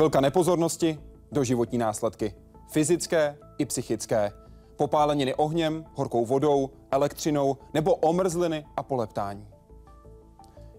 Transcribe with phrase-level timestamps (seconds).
[0.00, 1.00] Chvilka nepozornosti,
[1.32, 2.34] doživotní následky.
[2.68, 4.32] Fyzické i psychické.
[4.76, 9.48] Popáleniny ohněm, horkou vodou, elektřinou nebo omrzliny a poleptání.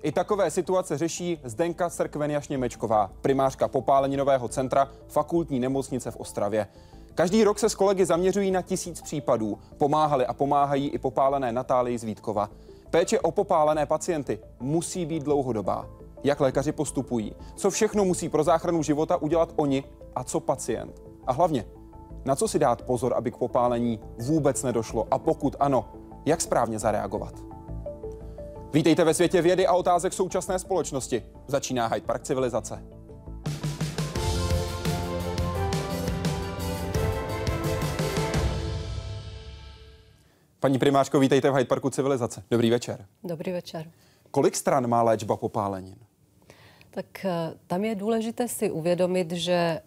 [0.03, 6.67] I takové situace řeší Zdenka Srkvenjaš Němečková, primářka popáleninového centra fakultní nemocnice v Ostravě.
[7.16, 9.58] Každý rok se s kolegy zaměřují na tisíc případů.
[9.77, 12.49] Pomáhali a pomáhají i popálené Natálii z Vítkova.
[12.89, 16.00] Péče o popálené pacienty musí být dlouhodobá.
[16.23, 17.35] Jak lékaři postupují?
[17.55, 19.84] Co všechno musí pro záchranu života udělat oni
[20.16, 21.02] a co pacient?
[21.27, 21.66] A hlavně,
[22.25, 25.07] na co si dát pozor, aby k popálení vůbec nedošlo?
[25.11, 25.91] A pokud ano,
[26.25, 27.34] jak správně zareagovat?
[28.73, 31.23] Vítejte ve světě vědy a otázek současné společnosti.
[31.47, 32.83] Začíná Hyde Park civilizace.
[40.59, 42.44] Paní primářko, vítejte v Hyde Parku civilizace.
[42.52, 43.05] Dobrý večer.
[43.23, 43.92] Dobrý večer.
[44.31, 45.95] Kolik stran má léčba popálenin?
[46.92, 49.81] Tak eh, tam je důležité si uvědomit, že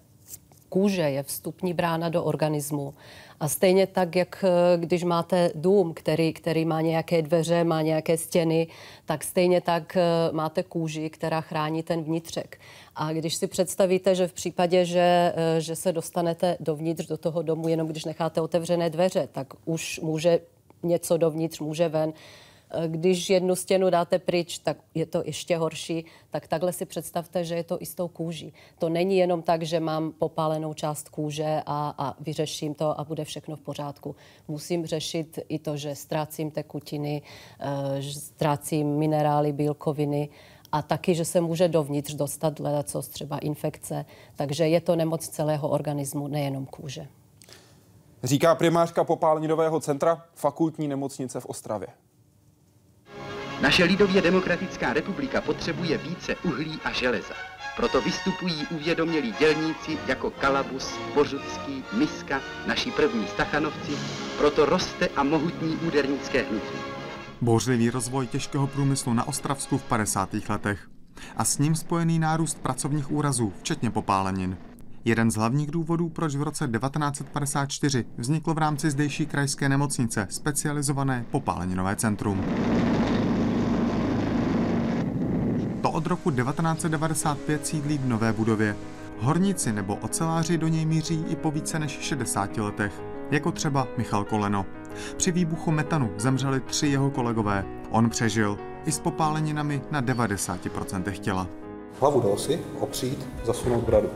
[0.68, 2.94] kůže je vstupní brána do organismu.
[3.40, 8.18] A stejně tak, jak eh, když máte dům, který, který má nějaké dveře, má nějaké
[8.18, 8.66] stěny,
[9.04, 10.02] tak stejně tak eh,
[10.32, 12.60] máte kůži, která chrání ten vnitřek.
[12.96, 17.68] A když si představíte, že v případě, že, že se dostanete dovnitř do toho domu,
[17.68, 20.40] jenom když necháte otevřené dveře, tak už může
[20.82, 22.12] něco dovnitř, může ven.
[22.74, 26.04] Eh, když jednu stěnu dáte pryč, tak je to ještě horší.
[26.30, 28.52] Tak takhle si představte, že je to i s tou kůží.
[28.78, 33.24] To není jenom tak, že mám popálenou část kůže a, a vyřeším to a bude
[33.24, 34.16] všechno v pořádku.
[34.48, 37.22] Musím řešit i to, že ztrácím tekutiny,
[37.60, 40.28] eh, ztrácím minerály, bílkoviny
[40.72, 44.04] a taky, že se může dovnitř dostat co třeba infekce.
[44.36, 47.06] Takže je to nemoc celého organismu, nejenom kůže.
[48.22, 51.88] Říká primářka popáleninového centra fakultní nemocnice v Ostravě.
[53.60, 57.34] Naše lidově demokratická republika potřebuje více uhlí a železa.
[57.76, 63.92] Proto vystupují uvědomělí dělníci jako Kalabus, Bořucký, Miska, naši první Stachanovci,
[64.38, 66.78] proto roste a mohutní údernické hnutí.
[67.40, 70.34] Bouřlivý rozvoj těžkého průmyslu na Ostravsku v 50.
[70.48, 70.88] letech
[71.36, 74.56] a s ním spojený nárůst pracovních úrazů, včetně popálenin.
[75.04, 81.24] Jeden z hlavních důvodů, proč v roce 1954 vzniklo v rámci zdejší krajské nemocnice specializované
[81.30, 82.44] popáleninové centrum.
[85.84, 88.76] To od roku 1995 sídlí v nové budově.
[89.18, 94.24] Horníci nebo oceláři do něj míří i po více než 60 letech, jako třeba Michal
[94.24, 94.66] Koleno.
[95.16, 97.64] Při výbuchu metanu zemřeli tři jeho kolegové.
[97.90, 101.46] On přežil i s popáleninami na 90% těla.
[102.00, 104.08] Hlavu dal si, opřít, zasunout bradu.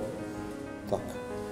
[0.91, 1.03] Tak,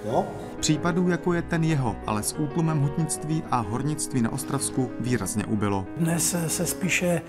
[0.04, 0.26] jo?
[0.60, 5.86] Případů, jako je ten jeho, ale s útlumem hutnictví a hornictví na Ostravsku výrazně ubylo.
[5.96, 7.22] Dnes se spíše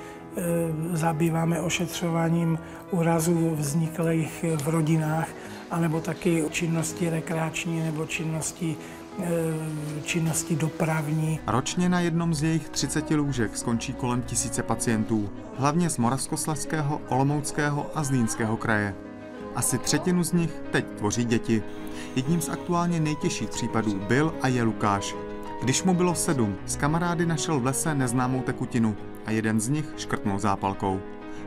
[0.93, 2.59] zabýváme ošetřováním
[2.91, 5.27] úrazů vzniklých v rodinách,
[5.71, 8.75] anebo taky činnosti rekreační nebo činnosti
[9.19, 11.39] e, činnosti dopravní.
[11.47, 17.91] Ročně na jednom z jejich 30 lůžek skončí kolem tisíce pacientů, hlavně z Moravskoslezského, Olomouckého
[17.95, 18.95] a Zlínského kraje.
[19.55, 21.63] Asi třetinu z nich teď tvoří děti.
[22.15, 25.15] Jedním z aktuálně nejtěžších případů byl a je Lukáš.
[25.61, 28.95] Když mu bylo sedm, s kamarády našel v lese neznámou tekutinu
[29.27, 30.99] a jeden z nich škrtnul zápalkou.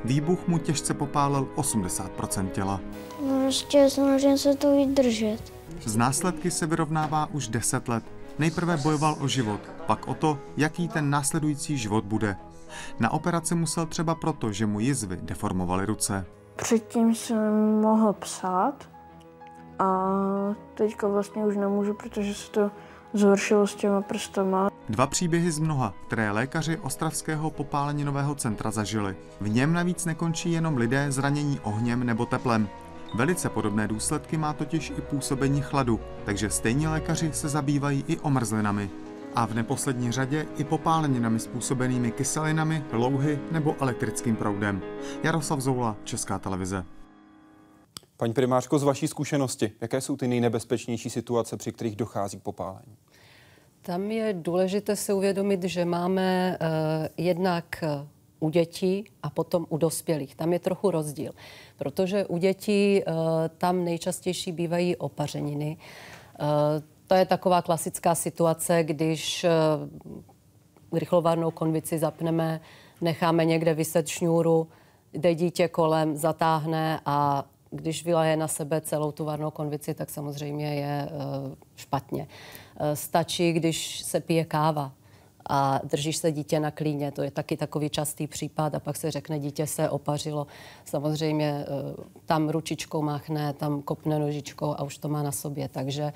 [0.05, 2.81] Výbuch mu těžce popálil 80% těla.
[3.27, 5.39] No, ještě snažím se to vydržet.
[5.85, 8.05] Z následky se vyrovnává už 10 let.
[8.39, 12.37] Nejprve bojoval o život, pak o to, jaký ten následující život bude.
[13.01, 16.27] Na operaci musel třeba proto, že mu jizvy deformovaly ruce.
[16.57, 18.89] Předtím jsem mohl psát
[19.79, 20.15] a
[20.75, 22.71] teďka vlastně už nemůžu, protože se to
[23.12, 24.71] zhoršilo s těma prstama.
[24.88, 29.16] Dva příběhy z mnoha, které lékaři Ostravského popáleninového centra zažili.
[29.41, 32.68] V něm navíc nekončí jenom lidé zranění ohněm nebo teplem.
[33.15, 38.91] Velice podobné důsledky má totiž i působení chladu, takže stejní lékaři se zabývají i omrzlinami
[39.34, 44.83] a v neposlední řadě i popáleninami způsobenými kyselinami, louhy nebo elektrickým proudem.
[45.22, 46.84] Jaroslav Zoula, Česká televize.
[48.21, 52.97] Paní primářko, z vaší zkušenosti, jaké jsou ty nejnebezpečnější situace, při kterých dochází k popálení?
[53.83, 56.67] Tam je důležité si uvědomit, že máme uh,
[57.17, 60.34] jednak uh, u dětí a potom u dospělých.
[60.34, 61.33] Tam je trochu rozdíl,
[61.78, 63.15] protože u dětí uh,
[63.59, 65.77] tam nejčastější bývají opařeniny.
[66.41, 66.47] Uh,
[67.11, 69.51] to je taková klasická situace, když eh,
[70.93, 72.61] rychlovarnou konvici zapneme,
[73.01, 74.69] necháme někde vyset šňůru,
[75.13, 80.75] jde dítě kolem, zatáhne a když vylaje na sebe celou tu varnou konvici, tak samozřejmě
[80.75, 82.28] je eh, špatně.
[82.77, 84.93] Eh, stačí, když se pije káva
[85.49, 87.13] a držíš se dítě na klíně.
[87.13, 90.47] To je taky takový častý případ a pak se řekne, dítě se opařilo.
[90.84, 91.67] Samozřejmě
[92.27, 95.69] tam ručičkou máchne, tam kopne nožičkou a už to má na sobě.
[95.69, 96.13] Takže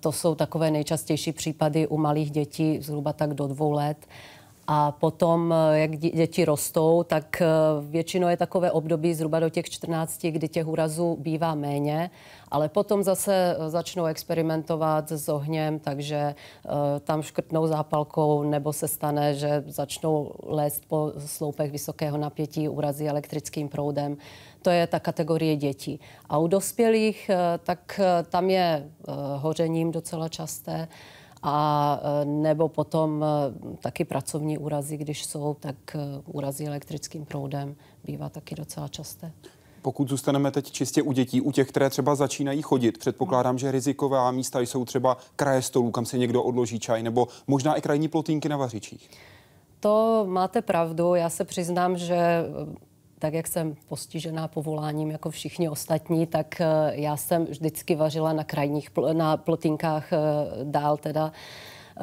[0.00, 4.06] to jsou takové nejčastější případy u malých dětí, zhruba tak do dvou let.
[4.68, 7.46] A potom, eh, jak děti rostou, tak eh,
[7.80, 12.10] většinou je takové období zhruba do těch 14, kdy těch úrazů bývá méně,
[12.48, 16.34] ale potom zase eh, začnou experimentovat s ohněm, takže
[17.04, 23.68] tam škrtnou zápalkou, nebo se stane, že začnou lézt po sloupech vysokého napětí úrazy elektrickým
[23.68, 24.16] proudem.
[24.62, 26.00] To je ta kategorie dětí.
[26.28, 27.30] A u dospělých,
[27.62, 28.90] tak tam je
[29.36, 30.88] hořením docela časté
[31.48, 37.76] a e, nebo potom e, taky pracovní úrazy, když jsou, tak e, úrazy elektrickým proudem
[38.04, 39.32] bývá taky docela časté.
[39.82, 44.30] Pokud zůstaneme teď čistě u dětí, u těch, které třeba začínají chodit, předpokládám, že riziková
[44.30, 48.48] místa jsou třeba kraje stolů, kam si někdo odloží čaj, nebo možná i krajní plotínky
[48.48, 49.10] na vařičích.
[49.80, 51.14] To máte pravdu.
[51.14, 52.44] Já se přiznám, že
[53.26, 58.44] tak jak jsem postižená povoláním jako všichni ostatní, tak eh, já jsem vždycky vařila na
[58.44, 60.18] krajních, na plotinkách eh,
[60.64, 61.32] dál teda.
[62.00, 62.02] Eh,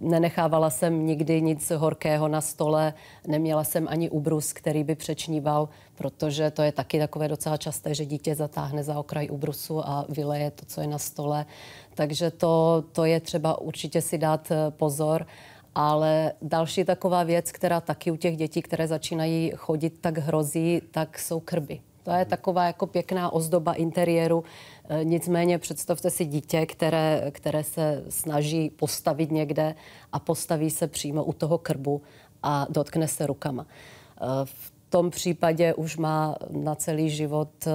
[0.00, 2.94] nenechávala jsem nikdy nic horkého na stole,
[3.26, 8.06] neměla jsem ani ubrus, který by přečníval, protože to je taky takové docela časté, že
[8.06, 11.46] dítě zatáhne za okraj ubrusu a vyleje to, co je na stole.
[11.94, 15.26] Takže to, to je třeba určitě si dát pozor.
[15.74, 21.18] Ale další taková věc, která taky u těch dětí, které začínají chodit, tak hrozí, tak
[21.18, 21.80] jsou krby.
[22.02, 24.44] To je taková jako pěkná ozdoba interiéru.
[24.88, 29.74] E, nicméně představte si dítě, které, které se snaží postavit někde
[30.12, 32.02] a postaví se přímo u toho krbu
[32.42, 33.66] a dotkne se rukama.
[33.66, 37.70] E, v tom případě už má na celý život eh,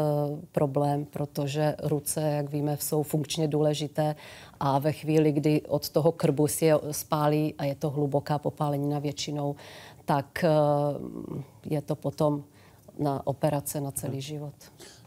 [0.52, 4.16] problém, protože ruce, jak víme, jsou funkčně důležité
[4.60, 9.00] a ve chvíli, kdy od toho krbu si je spálí a je to hluboká popálenina
[9.00, 9.56] většinou,
[10.06, 10.50] tak eh,
[11.66, 12.44] je to potom
[13.00, 14.54] na operace na celý život.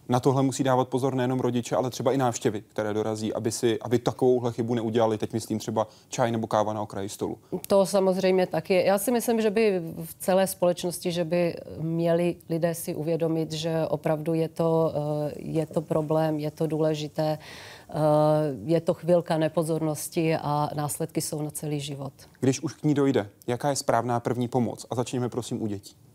[0.09, 3.79] Na tohle musí dávat pozor nejenom rodiče, ale třeba i návštěvy, které dorazí, aby, si,
[3.81, 5.19] aby takovouhle chybu neudělali.
[5.19, 7.39] Teď myslím třeba čaj nebo káva na okraji stolu.
[7.67, 8.85] To samozřejmě taky.
[8.87, 13.87] Já si myslím, že by v celé společnosti, že by měli lidé si uvědomit, že
[13.89, 17.95] opravdu je to, eh, je to problém, je to důležité, eh,
[18.65, 22.13] je to chvilka nepozornosti a následky jsou na celý život.
[22.41, 24.87] Když už k ní dojde, jaká je správná první pomoc?
[24.91, 26.08] A začněme prosím u dětí.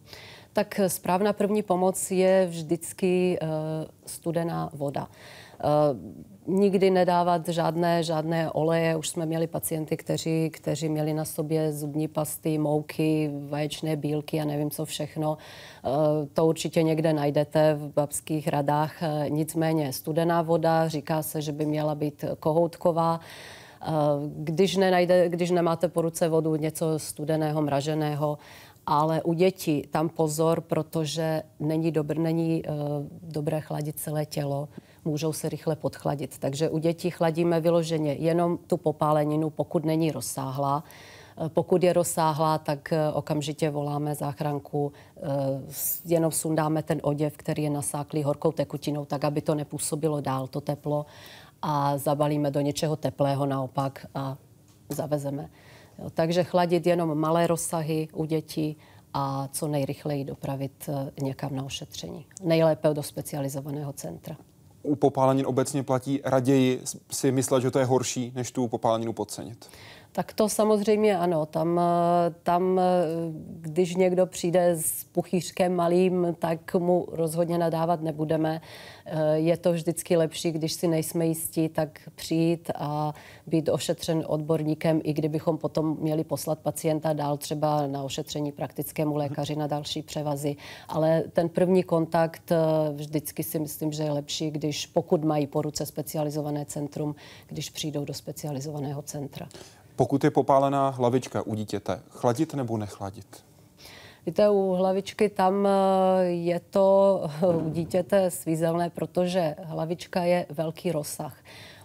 [0.54, 3.48] Tak správná první pomoc je vždycky uh,
[4.06, 5.08] studená voda.
[5.08, 8.96] Uh, nikdy nedávat žádné, žádné oleje.
[8.96, 14.46] Už jsme měli pacienty, kteří, kteří měli na sobě zubní pasty, mouky, vaječné bílky a
[14.46, 15.32] nevím co všechno.
[15.32, 18.94] Uh, to určitě někde najdete v babských radách.
[19.30, 23.20] Nicméně studená voda, říká se, že by měla být kohoutková.
[24.28, 28.38] Když, nenajde, když nemáte po ruce vodu něco studeného, mraženého,
[28.86, 32.76] ale u dětí tam pozor, protože není, dobr, není uh,
[33.22, 34.70] dobré chladit celé tělo.
[35.06, 36.38] Můžou se rychle podchladit.
[36.38, 40.84] Takže u dětí chladíme vyloženě jenom tu popáleninu, pokud není rozsáhlá.
[41.38, 44.92] Eh, pokud je rozsáhlá, tak eh, okamžitě voláme záchranku,
[46.06, 50.62] jenom sundáme ten oděv, který je nasáklý horkou tekutinou, tak aby to nepůsobilo dál, to
[50.62, 51.06] teplo,
[51.64, 54.38] a zabalíme do něčeho teplého naopak a
[54.90, 55.50] zavezeme.
[56.14, 58.78] Takže chladit jenom malé rozsahy u dětí
[59.14, 62.26] a co nejrychleji dopravit eh, někam na ošetření.
[62.44, 64.36] Nejlépe do specializovaného centra.
[64.84, 66.82] U popálenin obecně platí raději
[67.12, 69.70] si myslet, že to je horší, než tu popáleninu podcenit.
[70.16, 71.46] Tak to samozřejmě ano.
[71.46, 72.84] Tam, eh, tam, eh,
[73.62, 78.62] když někdo přijde s puchýřkem malým, tak mu rozhodně nadávat nebudeme.
[79.06, 83.14] Eh, je to vždycky lepší, když si nejsme jistí, tak přijít a
[83.48, 89.56] být ošetřen odborníkem, i kdybychom potom měli poslat pacienta dál třeba na ošetření praktickému lékaři
[89.56, 90.56] na další převazy.
[90.88, 92.52] Ale ten první kontakt
[92.94, 97.16] vždycky si myslím, že je lepší, když pokud mají po ruce specializované centrum,
[97.48, 99.48] když přijdou do specializovaného centra.
[99.96, 103.44] Pokud je popálená hlavička u dítěte, chladit nebo nechladit?
[104.26, 107.20] Víte, u hlavičky tam eh, je to
[107.66, 111.38] u dítěte svízelné, protože hlavička je velký rozsah.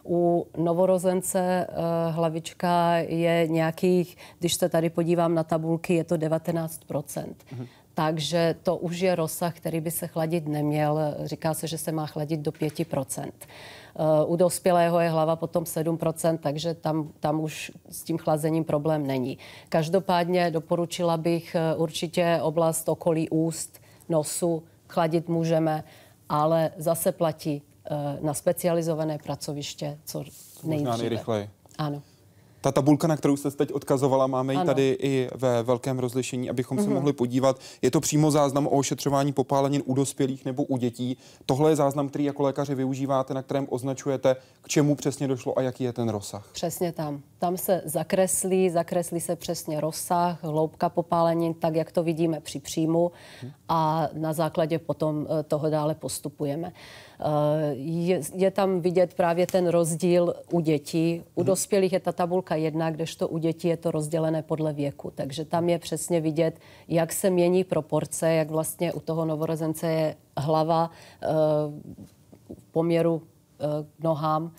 [0.04, 6.80] U novorozence eh, hlavička je nějakých, když se tady podívám na tabulky, je to 19
[6.88, 7.66] mm-hmm.
[7.98, 11.14] Takže to už je rozsah, který by se chladit neměl.
[11.24, 13.30] Říká se, že se má chladit do 5%
[14.26, 19.38] u dospělého je hlava potom 7%, takže tam, tam už s tím chlazením problém není.
[19.68, 25.84] Každopádně doporučila bych eh, určitě oblast okolí úst, nosu, chladit můžeme,
[26.28, 30.24] ale zase platí eh, na specializované pracoviště, co
[30.64, 30.90] nejdříve.
[30.90, 31.50] Možná nejrychleji.
[31.78, 32.02] Ano.
[32.60, 36.78] Ta tabulka, na kterou jste teď odkazovala, máme ji tady i ve velkém rozlišení, abychom
[36.78, 36.82] mm-hmm.
[36.82, 36.94] se mhm.
[36.94, 37.60] mohli podívat.
[37.82, 41.16] Je to přímo záznam o ošetřování popálenin u dospělých nebo u dětí.
[41.46, 45.62] Tohle je záznam, který jako lékaři využíváte, na kterém označujete, k čemu přesně došlo a
[45.62, 46.48] jaký je ten rozsah.
[46.52, 47.22] Přesně tam.
[47.38, 53.12] Tam se zakreslí, zakreslí se přesně rozsah, hloubka popálenin, tak jak to vidíme při příjmu
[53.68, 56.72] a na základě potom eh, toho dále postupujeme.
[57.20, 61.22] Eh, je, je tam vidět právě ten rozdíl u dětí.
[61.34, 65.12] U dospělých je ta tabulka jedna, kdežto u dětí je to rozdělené podle věku.
[65.14, 70.16] Takže tam je přesně vidět, jak se mění proporce, jak vlastně u toho novorozence je
[70.36, 70.90] hlava
[71.22, 71.26] eh,
[72.54, 73.22] v poměru
[73.98, 74.52] k nohám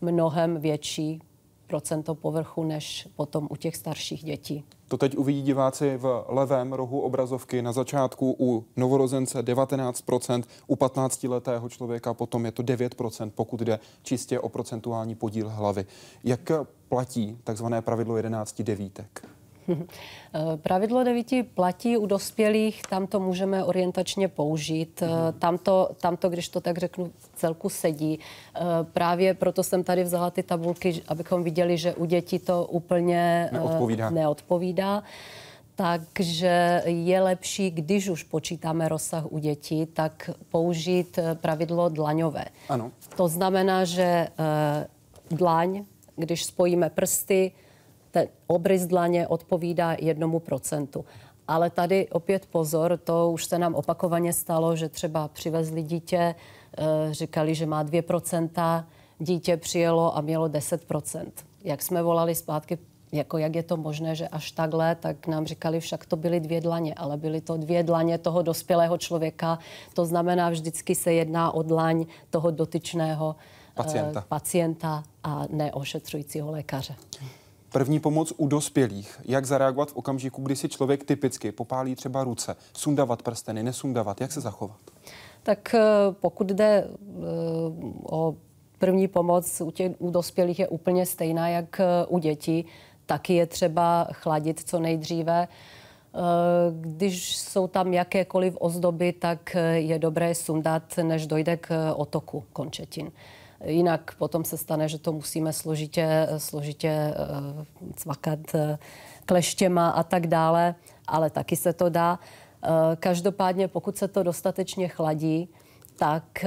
[0.00, 1.20] mnohem větší
[1.70, 4.64] procento povrchu než potom u těch starších dětí.
[4.88, 7.62] To teď uvidí diváci v levém rohu obrazovky.
[7.62, 14.40] Na začátku u novorozence 19%, u 15-letého člověka potom je to 9%, pokud jde čistě
[14.40, 15.86] o procentuální podíl hlavy.
[16.24, 16.52] Jak
[16.88, 19.28] platí takzvané pravidlo 11 devítek?
[20.56, 25.02] Pravidlo devíti platí u dospělých, tam to můžeme orientačně použít.
[25.02, 25.38] Mm.
[25.38, 28.18] Tam, to, tam to, když to tak řeknu, celku sedí.
[28.54, 28.60] Eh,
[28.92, 33.58] právě proto jsem tady vzala ty tabulky, abychom viděli, že u dětí to úplně eh,
[33.58, 34.10] neodpovídá.
[34.10, 35.02] neodpovídá.
[35.74, 42.44] Takže je lepší, když už počítáme rozsah u dětí, tak použít pravidlo dlaňové.
[42.68, 42.90] Ano.
[43.16, 44.28] To znamená, že
[45.30, 45.84] dlaň,
[46.16, 47.52] když spojíme prsty,
[48.10, 51.04] ten obrys dlaně odpovídá jednomu procentu.
[51.48, 56.34] Ale tady opět pozor, to už se nám opakovaně stalo, že třeba přivezli dítě,
[56.78, 58.86] eh, říkali, že má 2%,
[59.18, 61.32] dítě přijelo a mělo 10%.
[61.64, 62.78] Jak jsme volali zpátky,
[63.12, 66.60] jako jak je to možné, že až takhle, tak nám říkali, však to byly dvě
[66.60, 69.58] dlaně, ale byly to dvě dlaně toho dospělého člověka.
[69.94, 73.36] To znamená, vždycky se jedná o dlaň toho dotyčného
[73.74, 76.94] pacienta, pacienta a ne ošetřujícího lékaře.
[77.72, 79.20] První pomoc u dospělých.
[79.24, 84.32] Jak zareagovat v okamžiku, kdy si člověk typicky popálí třeba ruce, sundavat prsteny, nesundavat, jak
[84.32, 84.76] se zachovat?
[85.42, 85.80] Tak eh,
[86.20, 86.90] pokud jde eh,
[88.10, 88.34] o
[88.78, 92.64] první pomoc u, těch, u dospělých je úplně stejná jak eh, u dětí.
[93.06, 95.48] Taky je třeba chladit co nejdříve.
[96.70, 103.12] Když jsou tam jakékoliv ozdoby, tak je dobré sundat, než dojde k otoku končetin.
[103.64, 107.14] Jinak potom se stane, že to musíme složitě, složitě eh,
[107.96, 108.78] cvakat eh,
[109.26, 110.74] kleštěma a tak dále,
[111.06, 112.18] ale taky se to dá.
[112.64, 115.48] Eh, každopádně, pokud se to dostatečně chladí,
[115.98, 116.44] tak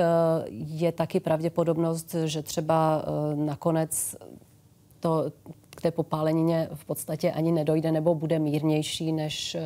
[0.50, 3.06] je taky pravděpodobnost, že třeba
[3.36, 4.16] nakonec
[5.00, 5.32] to
[5.70, 9.58] k té popálenině v podstatě ani nedojde nebo bude mírnější, než,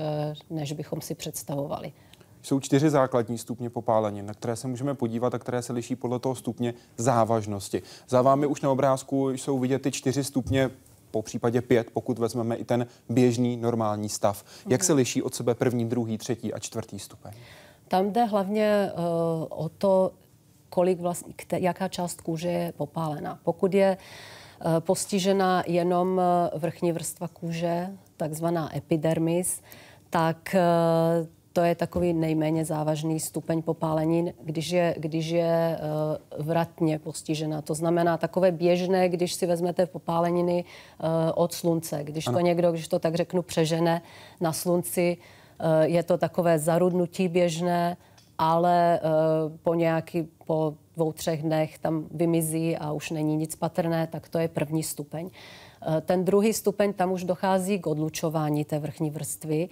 [0.50, 1.94] než bychom si představovali.
[2.48, 6.20] Jsou čtyři základní stupně popálenin, na které se můžeme podívat a které se liší podle
[6.20, 7.82] toho stupně závažnosti.
[8.08, 10.70] Za vámi už na obrázku jsou vidět ty čtyři stupně
[11.12, 14.44] po případě pět, pokud vezmeme i ten běžný normální stav.
[14.68, 17.32] Jak se liší od sebe první, druhý, třetí a čtvrtý stupeň?
[17.88, 20.12] Tam jde hlavně uh, o to,
[20.70, 23.40] kolik vlastně, jaká část kůže je popálena.
[23.44, 29.62] Pokud je uh, postižena jenom eh, vrchní vrstva kůže, takzvaná epidermis,
[30.10, 35.80] tak uh, to je takový nejméně závažný stupeň popálení, když je, když je
[36.38, 37.62] uh, vratně postižena.
[37.62, 42.04] To znamená takové běžné, když si vezmete popáleniny uh, od slunce.
[42.04, 42.38] Když ano.
[42.38, 44.02] to někdo, když to tak řeknu, přežene
[44.42, 47.98] na slunci, uh, je to takové zarudnutí běžné,
[48.38, 49.00] ale
[49.64, 54.40] po nějaký, po dvou, třech dnech tam vymizí a už není nic patrné, tak to
[54.40, 55.30] je první stupeň.
[56.06, 59.70] Ten druhý stupeň, tam už dochází k odlučování té vrchní vrstvy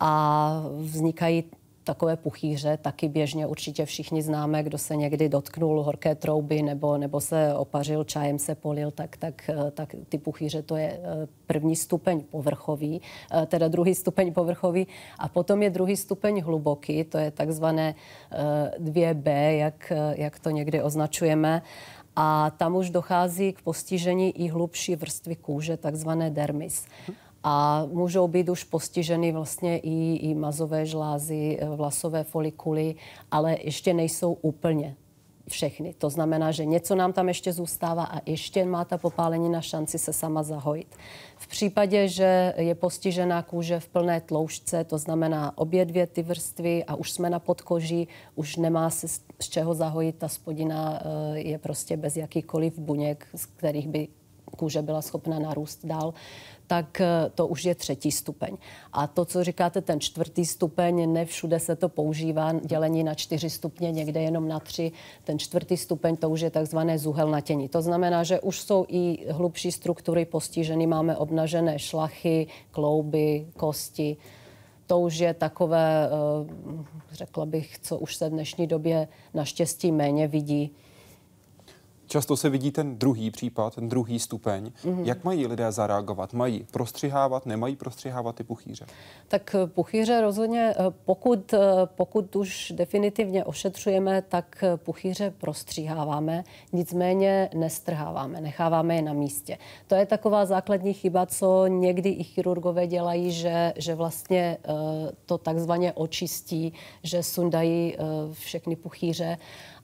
[0.00, 1.44] a vznikají
[1.88, 7.20] takové puchýře, taky běžně určitě všichni známe, kdo se někdy dotknul horké trouby nebo, nebo
[7.20, 12.20] se opařil, čajem se polil, tak, tak, tak ty puchýře to je eh, první stupeň
[12.20, 14.86] povrchový, eh, teda druhý stupeň povrchový
[15.18, 17.94] a potom je druhý stupeň hluboký, to je takzvané
[18.78, 21.62] 2B, eh, jak, jak to někdy označujeme.
[22.16, 26.84] A tam už dochází k postižení i hlubší vrstvy kůže, takzvané dermis
[27.44, 32.94] a můžou být už postiženy vlastně i, i mazové žlázy, eh, vlasové folikuly,
[33.30, 34.96] ale ještě nejsou úplně
[35.48, 35.94] všechny.
[35.98, 40.12] To znamená, že něco nám tam ještě zůstává a ještě má ta popálenina šanci se
[40.12, 40.96] sama zahojit.
[41.36, 46.84] V případě, že je postižená kůže v plné tloušťce, to znamená obě dvě ty vrstvy
[46.84, 51.58] a už jsme na podkoží, už nemá se z čeho zahojit, ta spodina eh, je
[51.58, 54.08] prostě bez jakýkoliv buněk, z kterých by
[54.56, 56.14] kůže byla schopna narůst dál,
[56.68, 58.56] tak eh, to už je třetí stupeň.
[58.92, 63.50] A to, co říkáte, ten čtvrtý stupeň, ne všude se to používá, dělení na čtyři
[63.50, 64.92] stupně, někde jenom na tři.
[65.24, 67.68] Ten čtvrtý stupeň, to už je takzvané zuhelnatění.
[67.68, 74.16] To znamená, že už jsou i hlubší struktury postiženy, máme obnažené šlachy, klouby, kosti.
[74.86, 80.28] To už je takové, eh, řekla bych, co už se v dnešní době naštěstí méně
[80.28, 80.70] vidí.
[82.08, 84.64] Často se vidí ten druhý případ, ten druhý stupeň.
[84.84, 85.04] Mm-hmm.
[85.04, 86.32] Jak mají lidé zareagovat?
[86.32, 88.86] Mají prostřihávat, nemají prostřihávat ty puchýře?
[89.28, 97.50] Tak eh, puchýře rozhodně, eh, pokud, eh, pokud už definitivně ošetřujeme, tak puchýře prostříháváme, nicméně
[97.54, 99.58] nestrháváme, necháváme je na místě.
[99.86, 104.58] To je taková základní chyba, co někdy i chirurgové dělají, že, že vlastně
[105.26, 106.72] to takzvaně očistí,
[107.02, 107.96] že sundají
[108.32, 109.38] všechny puchýře,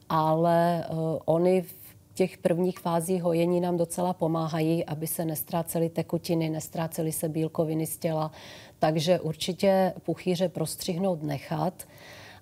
[0.09, 0.85] ale
[1.25, 1.84] oni v
[2.15, 7.99] těch prvních fázích hojení nám docela pomáhají, aby se nestrácely tekutiny, nestrácely se bílkoviny z
[7.99, 8.31] těla.
[8.79, 11.85] Takže určitě puchýře prostřihnout nechat.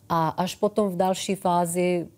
[0.08, 2.08] A až potom v další fázi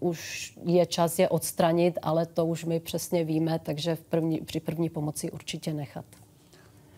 [0.00, 4.60] už je čas je odstranit, ale to už my přesně víme, takže v první, při
[4.60, 6.04] první pomoci určitě nechat.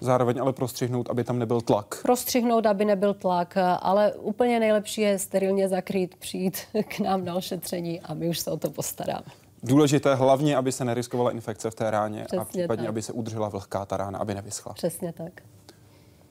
[0.01, 2.03] Zároveň ale prostřihnout, aby tam nebyl tlak.
[2.03, 6.57] Prostřihnout, aby nebyl tlak, ale úplně nejlepší je sterilně zakrýt, přijít
[6.89, 9.42] k nám na ošetření a my už se o to postaráme.
[9.63, 12.89] Důležité hlavně, aby se neriskovala infekce v té ráně Přesně a případně, tak.
[12.89, 14.73] aby se udržela vlhká ta rána, aby nevyschla.
[14.73, 15.43] Přesně tak.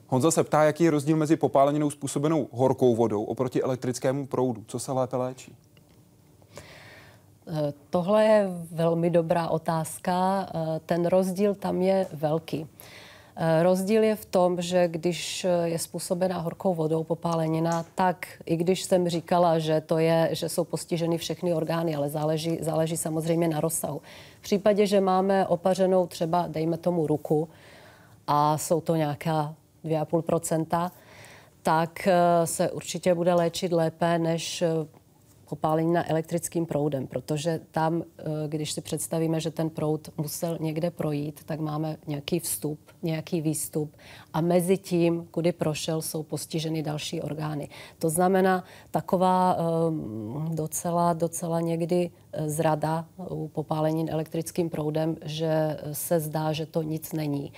[0.07, 4.63] Honza se ptá, jaký je rozdíl mezi popáleninou způsobenou horkou vodou oproti elektrickému proudu.
[4.67, 5.55] Co se lépe léčí?
[7.47, 10.47] Eh, tohle je velmi dobrá otázka.
[10.55, 12.67] Eh, ten rozdíl tam je velký.
[13.35, 18.83] Eh, rozdíl je v tom, že když je způsobená horkou vodou popálenina, tak i když
[18.83, 23.59] jsem říkala, že to je, že jsou postiženy všechny orgány, ale záleží, záleží samozřejmě na
[23.59, 24.01] rozsahu.
[24.39, 27.49] V případě, že máme opařenou třeba, dejme tomu ruku,
[28.27, 30.91] a jsou to nějaká 2,5%,
[31.61, 34.63] tak eh, se určitě bude léčit lépe než
[35.51, 41.43] popálenina elektrickým proudem, protože tam, eh, když si představíme, že ten proud musel někde projít,
[41.45, 43.91] tak máme nějaký vstup, nějaký výstup
[44.33, 47.67] a mezi tím, kudy prošel, jsou postiženy další orgány.
[47.99, 56.19] To znamená taková ehm, docela, docela někdy eh, zrada u popálenin elektrickým proudem, že se
[56.19, 57.51] zdá, že to nic není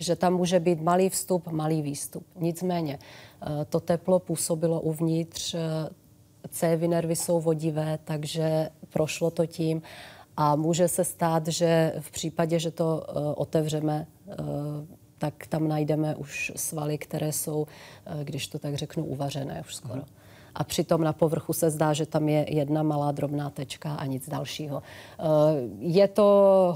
[0.00, 2.24] že tam může být malý vstup, malý výstup.
[2.40, 5.56] Nicméně eh, to teplo působilo uvnitř,
[6.50, 9.82] cévy nervy jsou vodivé, takže prošlo to tím.
[10.36, 14.34] A může se stát, že v případě, že to uh, otevřeme, uh,
[15.18, 20.02] tak tam najdeme už svaly, které jsou, uh, když to tak řeknu, uvařené už skoro.
[20.54, 24.28] A přitom na povrchu se zdá, že tam je jedna malá drobná tečka a nic
[24.28, 24.82] dalšího.
[25.78, 26.24] Je to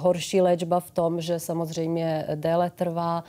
[0.01, 3.25] horší léčba v tom, že samozřejmě déle trvá,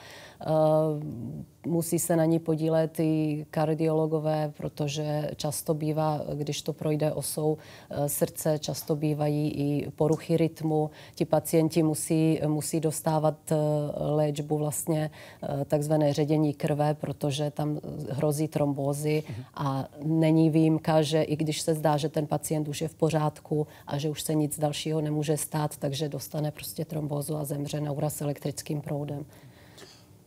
[1.65, 7.57] musí se na ní podílet i kardiologové, protože často bývá, když to projde osou
[7.89, 10.89] eh, srdce, často bývají i poruchy rytmu.
[11.15, 13.55] Ti pacienti musí, musí dostávat eh,
[13.97, 15.11] léčbu vlastně
[15.43, 21.73] eh, takzvané ředění krve, protože tam hrozí trombózy a není výjimka, že i když se
[21.73, 25.37] zdá, že ten pacient už je v pořádku a že už se nic dalšího nemůže
[25.37, 29.25] stát, takže dostane prostě trombózu a zemře na úraz elektrickým proudem.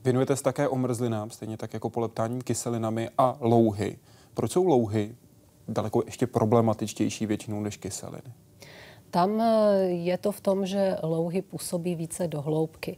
[0.05, 3.99] Věnujete se také omrzlinám, stejně tak jako poleptáním kyselinami a louhy.
[4.35, 5.15] Proč jsou louhy
[5.69, 8.33] daleko ještě problematičtější většinou než kyseliny?
[9.11, 12.97] Tam eh, je to v tom, že louhy působí více do hloubky.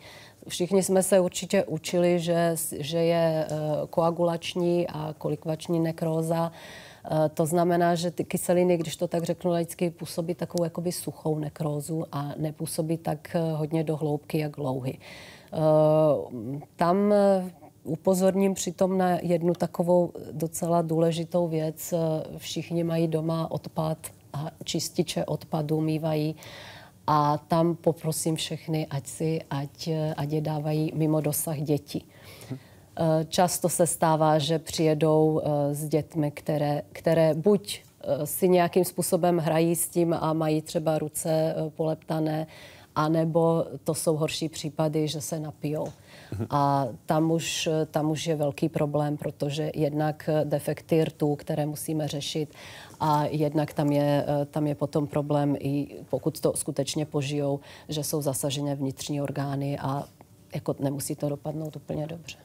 [0.48, 3.56] Všichni jsme se určitě učili, že, že je eh,
[3.90, 6.52] koagulační a kolikvační nekróza.
[7.04, 11.38] Eh, to znamená, že ty kyseliny, když to tak řeknu laicky, působí takovou jakoby suchou
[11.38, 14.98] nekrózu a nepůsobí tak hodně do hloubky, jak louhy.
[15.52, 17.50] Eh, tam eh,
[17.84, 21.92] upozorním přitom na jednu takovou docela důležitou věc.
[21.92, 21.98] Eh,
[22.38, 23.98] všichni mají doma odpad
[24.32, 26.36] a čističe odpadu mývají.
[27.06, 32.06] A tam poprosím všechny, ať si, ať, ať je dávají mimo dosah dětí.
[33.28, 35.40] Často se stává, že přijedou
[35.72, 37.82] s dětmi, které, které buď
[38.24, 42.46] si nějakým způsobem hrají s tím a mají třeba ruce poleptané,
[42.94, 45.86] anebo to jsou horší případy, že se napijou.
[46.50, 52.54] A tam už, tam už je velký problém, protože jednak defekty rtů, které musíme řešit,
[53.00, 58.22] a jednak tam je, tam je potom problém, i pokud to skutečně požijou, že jsou
[58.22, 60.04] zasažené vnitřní orgány a
[60.54, 62.36] jako nemusí to dopadnout úplně dobře.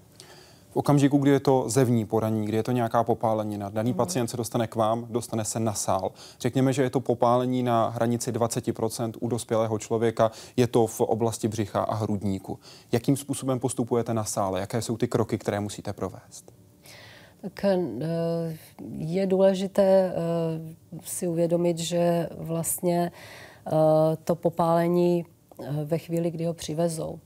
[0.75, 3.97] V okamžiku, kdy je to zevní poraní, kdy je to nějaká popálenina, daný mm.
[3.97, 6.11] pacient se dostane k vám, dostane se na sál.
[6.39, 11.47] Řekněme, že je to popálení na hranici 20% u dospělého člověka, je to v oblasti
[11.47, 12.59] břicha a hrudníku.
[12.91, 14.59] Jakým způsobem postupujete na sále?
[14.59, 16.53] Jaké jsou ty kroky, které musíte provést?
[17.41, 17.77] Tak eh,
[18.97, 23.11] je důležité eh, si uvědomit, že vlastně
[23.67, 23.71] eh,
[24.23, 25.25] to popálení
[25.85, 27.19] ve chvíli, kdy ho přivezou,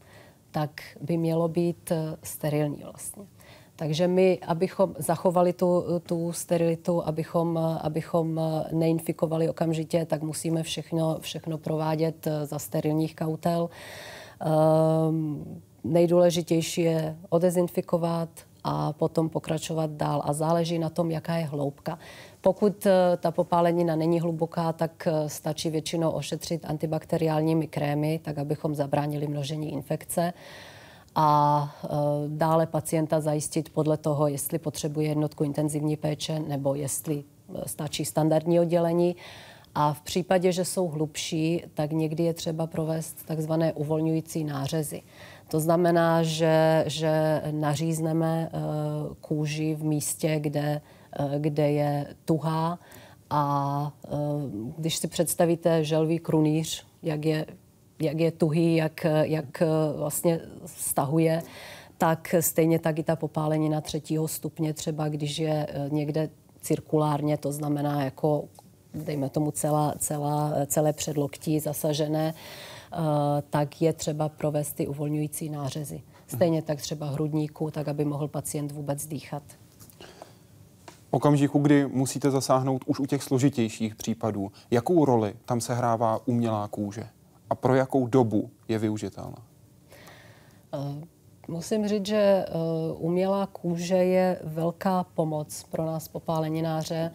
[0.51, 1.91] tak by mělo být
[2.23, 3.38] sterilní vlastně.
[3.79, 11.57] Takže my, abychom zachovali tu, tu sterilitu, abychom, abychom neinfikovali okamžitě, tak musíme všechno, všechno
[11.57, 13.69] provádět za sterilních kautel.
[15.09, 18.29] Um, nejdůležitější je odezinfikovat,
[18.63, 20.21] a potom pokračovat dál.
[20.25, 21.99] A záleží na tom, jaká je hloubka.
[22.41, 28.75] Pokud eh, ta popálenina není hluboká, tak eh, stačí většinou ošetřit antibakteriálními krémy, tak abychom
[28.75, 30.33] zabránili množení infekce
[31.19, 31.87] a e,
[32.27, 37.23] dále pacienta zajistit podle toho, jestli potřebuje jednotku intenzivní péče nebo jestli
[37.65, 39.15] stačí standardní oddělení.
[39.75, 45.01] A v případě, že jsou hlubší, tak někdy je třeba provést takzvané uvolňující nářezy.
[45.47, 48.59] To znamená, že, že nařízneme eh,
[49.21, 50.81] kůži v místě, kde,
[51.37, 52.79] kde je tuhá
[53.29, 53.91] a
[54.77, 57.45] když si představíte želvý krunýř, jak je,
[58.01, 59.63] jak je tuhý, jak, jak
[59.95, 61.43] vlastně stahuje,
[61.97, 66.29] tak stejně tak i ta popálenina třetího stupně, třeba když je někde
[66.61, 68.43] cirkulárně, to znamená jako
[68.93, 72.33] dejme tomu celá, celá, celé předloktí zasažené,
[72.91, 76.01] Eh, tak je třeba provést ty uvolňující nářezy.
[76.27, 79.43] Stejně tak třeba hrudníku, tak aby mohl pacient vůbec dýchat.
[81.11, 86.67] okamžiku, kdy musíte zasáhnout už u těch složitějších případů, jakou roli tam se hrává umělá
[86.67, 87.07] kůže
[87.49, 89.37] a pro jakou dobu je využitelná?
[90.73, 91.03] Uh,
[91.47, 97.11] musím říct, že uh, umělá kůže je velká pomoc pro nás popálenináře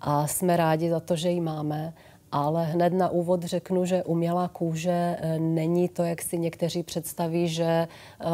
[0.00, 1.94] a jsme rádi za to, že ji máme.
[2.32, 7.48] Ale hned na úvod řeknu, že umělá kůže eh, není to, jak si někteří představí,
[7.48, 8.26] že eh,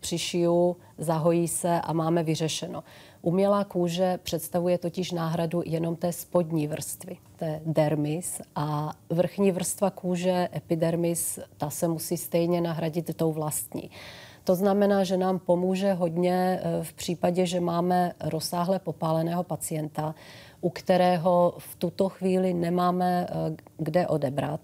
[0.00, 2.84] přišiju, zahojí se a máme vyřešeno.
[3.22, 10.48] Umělá kůže představuje totiž náhradu jenom té spodní vrstvy, té dermis a vrchní vrstva kůže,
[10.56, 13.90] epidermis, ta se musí stejně nahradit tou vlastní.
[14.44, 20.14] To znamená, že nám pomůže hodně eh, v případě, že máme rozsáhle popáleného pacienta,
[20.60, 24.60] u kterého v tuto chvíli nemáme eh, kde odebrat,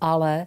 [0.00, 0.46] ale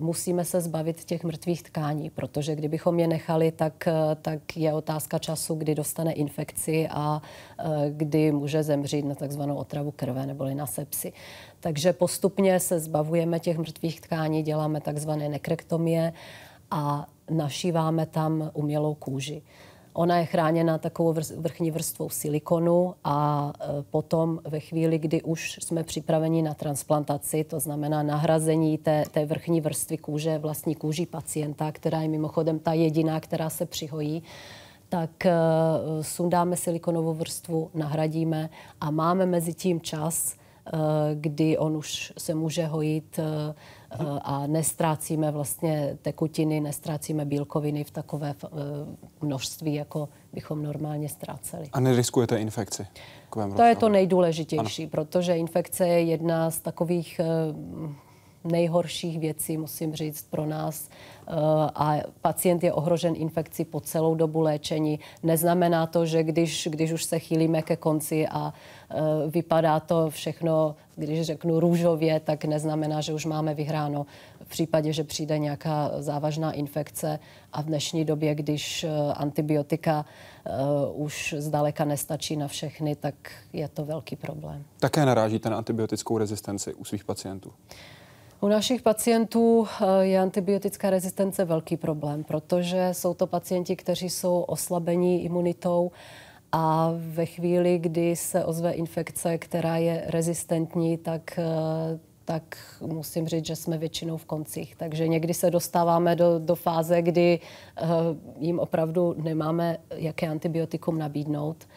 [0.00, 5.18] musíme se zbavit těch mrtvých tkání, protože kdybychom je nechali, tak, uh, tak je otázka
[5.18, 7.22] času, kdy dostane infekci a
[7.64, 11.12] uh, kdy může zemřít na takzvanou otravu krve neboli na sepsi.
[11.60, 16.12] Takže postupně se zbavujeme těch mrtvých tkání, děláme takzvané nekrektomie
[16.70, 19.42] a našíváme tam umělou kůži.
[19.92, 25.84] Ona je chráněna takovou vrchní vrstvou silikonu a e, potom ve chvíli, kdy už jsme
[25.84, 32.02] připraveni na transplantaci, to znamená nahrazení té, té vrchní vrstvy kůže vlastní kůži pacienta, která
[32.02, 34.22] je mimochodem ta jediná, která se přihojí,
[34.88, 38.50] tak uh, sundáme silikonovou vrstvu, nahradíme
[38.80, 40.80] a máme mezi tím čas, uh,
[41.14, 43.20] kdy on už se může hojit
[44.22, 48.48] a nestrácíme vlastně tekutiny, nestrácíme bílkoviny v takové eh,
[49.20, 51.68] množství, jako bychom normálně ztráceli.
[51.72, 52.86] A neriskujete infekci?
[53.56, 54.90] To je to nejdůležitější, ano.
[54.90, 57.24] protože infekce je jedna z takových eh,
[58.44, 60.88] nejhorších věcí, musím říct, pro nás.
[61.74, 65.00] A pacient je ohrožen infekcí po celou dobu léčení.
[65.22, 68.52] Neznamená to, že když, když už se chýlíme ke konci a
[69.28, 74.06] vypadá to všechno když řeknu růžově, tak neznamená, že už máme vyhráno
[74.44, 77.18] v případě, že přijde nějaká závažná infekce
[77.52, 80.04] a v dnešní době, když eh, antibiotika
[80.94, 83.14] uh, už zdaleka nestačí na všechny, tak
[83.52, 84.64] je to velký problém.
[84.80, 87.52] Také narážíte na antibiotickou rezistenci u svých pacientů?
[88.40, 94.40] U našich pacientů eh, je antibiotická rezistence velký problém, protože jsou to pacienti, kteří jsou
[94.40, 95.90] oslabení imunitou
[96.52, 103.46] a ve chvíli, kdy se ozve infekce, která je rezistentní, tak eh, tak musím říct,
[103.46, 104.76] že jsme většinou v koncích.
[104.76, 107.40] Takže někdy se dostáváme do, do fáze, kdy
[107.82, 107.88] uh,
[108.38, 111.68] jim opravdu nemáme jaké antibiotikum nabídnout.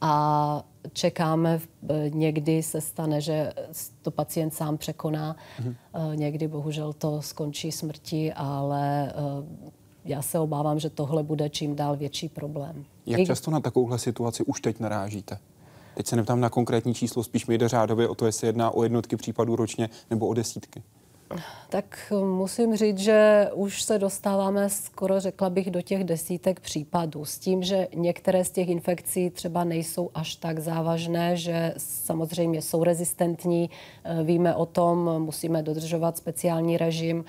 [0.00, 3.52] A čekáme, eh, někdy se stane, že
[4.02, 5.36] to pacient sám překoná.
[5.60, 5.74] Mhm.
[5.94, 9.44] Uh, někdy bohužel to skončí smrtí, ale uh,
[10.04, 12.84] já se obávám, že tohle bude čím dál větší problém.
[13.06, 15.38] Jak často na takovouhle situaci už teď narážíte?
[15.94, 18.82] Teď se neptám na konkrétní číslo, spíš mi jde řádově o to, jestli jedná o
[18.82, 20.82] jednotky případů ročně nebo o desítky.
[21.68, 27.24] Tak musím říct, že už se dostáváme skoro, řekla bych, do těch desítek případů.
[27.24, 32.84] S tím, že některé z těch infekcí třeba nejsou až tak závažné, že samozřejmě jsou
[32.84, 33.70] rezistentní,
[34.04, 37.24] eh, víme o tom, musíme dodržovat speciální režim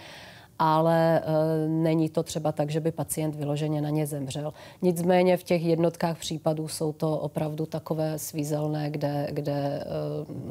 [0.63, 1.23] ale e,
[1.67, 4.53] není to třeba tak, že by pacient vyloženě na ně zemřel.
[4.81, 9.85] Nicméně v těch jednotkách případů jsou to opravdu takové svízelné, kde, kde e,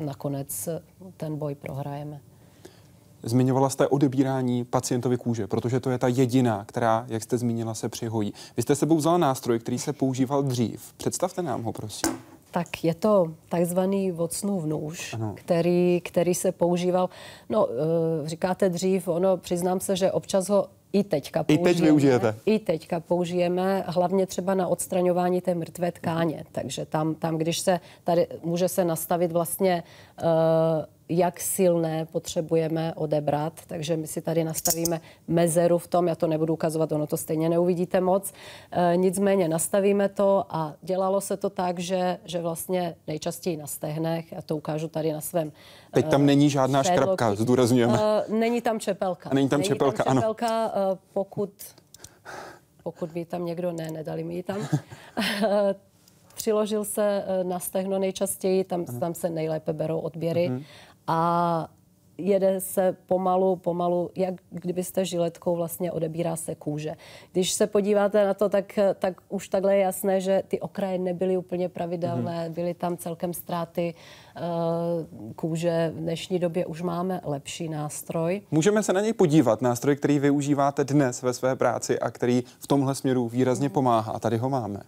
[0.05, 0.69] nakonec
[1.17, 2.21] ten boj prohrajeme.
[3.23, 7.89] Zmiňovala jste odebírání pacientovi kůže, protože to je ta jediná, která, jak jste zmínila, se
[7.89, 8.33] přihojí.
[8.57, 10.93] Vy jste sebou vzala nástroj, který se používal dřív.
[10.97, 12.30] Představte nám ho, prosím.
[12.51, 17.09] Tak je to takzvaný vocnův nůž, který, který se používal,
[17.49, 21.71] no eh, říkáte dřív, ono přiznám se, že občas ho i teďka použijeme.
[21.71, 22.35] I teď využijete.
[22.47, 26.45] I teďka použijeme, hlavně třeba na odstraňování té mrtvé tkáně.
[26.53, 29.83] Takže tam, tam když se tady může se nastavit vlastně
[30.23, 30.29] uh,
[31.11, 33.53] jak silné potřebujeme odebrat.
[33.67, 37.49] Takže my si tady nastavíme mezeru v tom, já to nebudu ukazovat, ono to stejně
[37.49, 38.33] neuvidíte moc.
[38.71, 44.33] E, nicméně nastavíme to a dělalo se to tak, že, že vlastně nejčastěji na stehnech,
[44.33, 45.53] já to ukážu tady na svém
[45.93, 47.93] Teď tam není žádná škrapka, škrabka, zdůrazňujeme.
[47.93, 49.31] Uh, není tam čepelka.
[49.35, 50.93] Není tam není čepelka, tam čepelka ano.
[50.93, 51.51] Uh, pokud,
[52.83, 54.59] pokud by tam někdo, ne, nedali mi ji tam.
[56.35, 60.51] Přiložil se na stehno nejčastěji, tam, tam se nejlépe berou odběry.
[60.51, 60.65] Uh-huh
[61.11, 61.69] a
[62.19, 66.95] jede se pomalu, pomalu, jak kdybyste žiletkou vlastně odebírá se kůže.
[67.33, 71.37] Když se podíváte na to, tak, tak už takhle je jasné, že ty okraje nebyly
[71.37, 72.55] úplně pravidelné, mm-hmm.
[72.55, 73.95] byly tam celkem ztráty
[74.37, 75.93] uh, kůže.
[75.95, 78.43] V dnešní době už máme lepší nástroj.
[78.51, 82.67] Můžeme se na něj podívat, nástroj, který využíváte dnes ve své práci a který v
[82.67, 84.13] tomhle směru výrazně pomáhá.
[84.13, 84.81] A tady ho máme.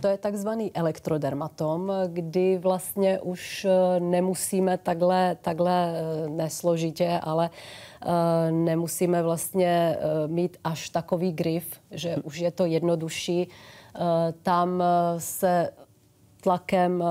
[0.00, 8.52] To je takzvaný elektrodermatom, kdy vlastně už eh, nemusíme takhle, takhle eh, nesložitě, ale eh,
[8.52, 13.48] nemusíme vlastně mít až takový grif, že už je to jednodušší.
[14.42, 14.82] Tam
[15.18, 15.70] se
[16.40, 17.04] tlakem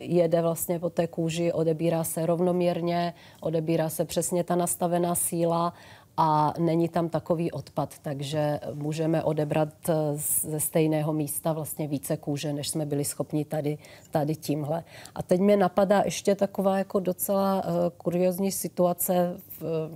[0.00, 5.72] jede vlastně po té kůži, odebírá se rovnoměrně, odebírá se přesně ta nastavená síla
[6.16, 9.94] a není tam takový odpad, takže můžeme odebrat eh,
[10.40, 13.78] ze stejného místa vlastně více kůže, než jsme byli schopni tady,
[14.10, 14.84] tady tímhle.
[15.14, 19.90] A teď mě napadá ještě taková jako docela uh, kuriozní situace v,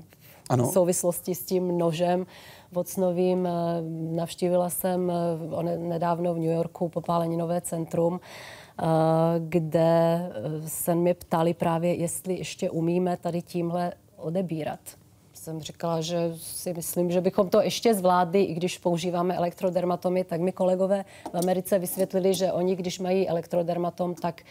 [0.48, 0.64] ano.
[0.64, 2.26] v souvislosti s tím nožem
[2.72, 3.46] vocnovým.
[3.46, 3.50] Eh,
[4.16, 5.12] navštívila jsem
[5.76, 8.20] nedávno v New Yorku popáleninové centrum,
[9.38, 10.30] kde
[10.66, 14.80] se mě ptali právě, jestli ještě umíme tady tímhle odebírat
[15.48, 20.40] jsem říkala, že si myslím, že bychom to ještě zvládli, i když používáme elektrodermatomy, tak
[20.40, 24.42] mi kolegové v Americe vysvětlili, že oni, když mají elektrodermatom, tak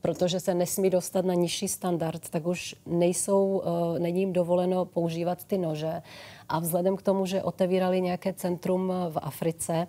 [0.00, 5.44] protože se nesmí dostat na nižší standard, tak už nejsou, uh, není jim dovoleno používat
[5.44, 6.02] ty nože.
[6.48, 9.86] A vzhledem k tomu, že otevírali nějaké centrum v Africe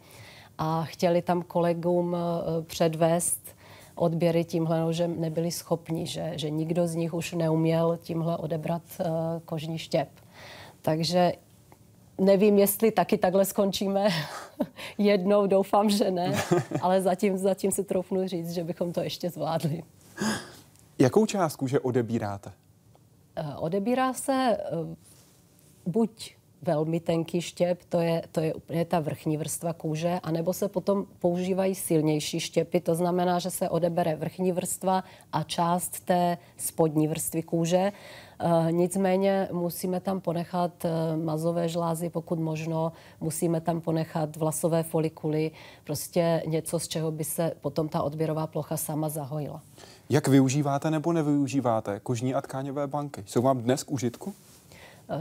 [0.57, 2.19] a chtěli tam kolegům uh,
[2.63, 3.55] předvést
[3.95, 8.83] odběry tímhle nožem, nebyli schopni, že, že nikdo z nich už neuměl tímhle odebrat
[9.45, 10.09] kožní štěp.
[10.87, 11.33] Takže
[12.17, 14.07] nevím, jestli taky takhle skončíme
[14.97, 16.43] jednou, doufám, že ne,
[16.81, 19.83] ale zatím, zatím si troufnu říct, že bychom to ještě zvládli.
[20.99, 22.51] Jakou částku, že odebíráte?
[23.35, 24.95] Eh, odebírá se eh,
[25.85, 26.35] buď
[26.67, 31.05] velmi tenký štěp, to je, to je úplně ta vrchní vrstva kůže, anebo se potom
[31.19, 35.03] používají silnější štěpy, to znamená, že se odebere vrchní vrstva
[35.33, 37.77] a část té spodní vrstvy kůže.
[37.77, 37.91] E,
[38.71, 45.51] nicméně musíme tam ponechat e, mazové žlázy, pokud možno, musíme tam ponechat vlasové folikuly,
[45.83, 49.61] prostě něco, z čeho by se potom ta odběrová plocha sama zahojila.
[50.09, 53.23] Jak využíváte nebo nevyužíváte kožní a tkáňové banky?
[53.25, 54.33] Jsou vám dnes k užitku?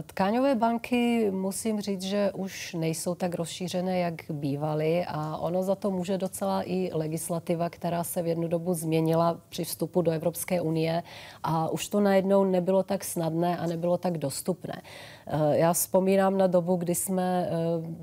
[0.06, 5.90] Tkáňové banky musím říct, že už nejsou tak rozšířené, jak bývaly a ono za to
[5.90, 11.02] může docela i legislativa, která se v jednu dobu změnila při vstupu do Evropské unie
[11.42, 14.82] a už to najednou nebylo tak snadné a nebylo tak dostupné.
[15.26, 17.50] Eh, já vzpomínám na dobu, kdy jsme eh,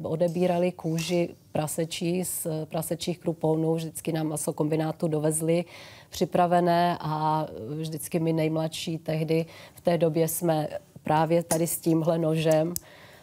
[0.03, 5.65] odebírali kůži prasečí z prasečích krupounů, vždycky nám masokombinátu dovezli
[6.09, 10.67] připravené a vždycky my nejmladší tehdy v té době jsme
[11.03, 12.73] právě tady s tímhle nožem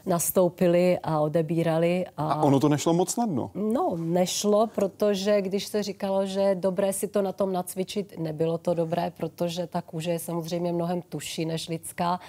[0.07, 2.07] nastoupili a odebírali.
[2.17, 2.33] A...
[2.33, 3.51] a ono to nešlo moc snadno?
[3.55, 8.59] No, nešlo, protože když se říkalo, že je dobré si to na tom nacvičit, nebylo
[8.59, 12.21] to dobré, protože ta kůže je samozřejmě mnohem tuší než lidská.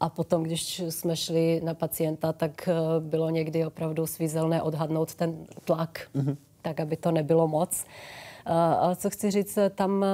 [0.00, 5.46] A potom, když jsme šli na pacienta, tak eh, bylo někdy opravdu svízelné odhadnout ten
[5.64, 6.36] tlak, mm-hmm.
[6.62, 7.84] tak aby to nebylo moc.
[8.46, 10.04] Ale co chci říct, tam,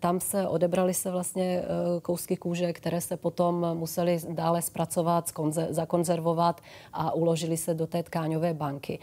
[0.00, 1.62] tam se odebrali se vlastně
[2.02, 5.32] kousky kůže, které se potom museli dále zpracovat,
[5.70, 6.60] zakonzervovat
[6.92, 8.98] a uložili se do té tkáňové banky.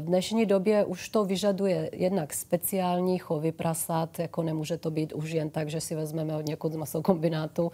[0.00, 5.30] V dnešní době už to vyžaduje jednak speciální chovy prasat, jako nemůže to být už
[5.30, 7.72] jen tak, že si vezmeme od někud z masokombinátu.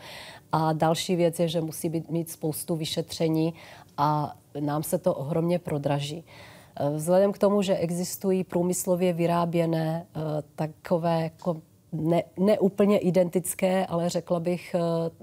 [0.52, 3.54] A další věc je, že musí být, mít spoustu vyšetření
[3.96, 6.24] a nám se to ohromně prodraží.
[6.94, 10.20] Vzhledem k tomu, že existují průmyslově vyráběné eh,
[10.54, 14.80] takové jako ne, neúplně identické, ale řekla bych eh,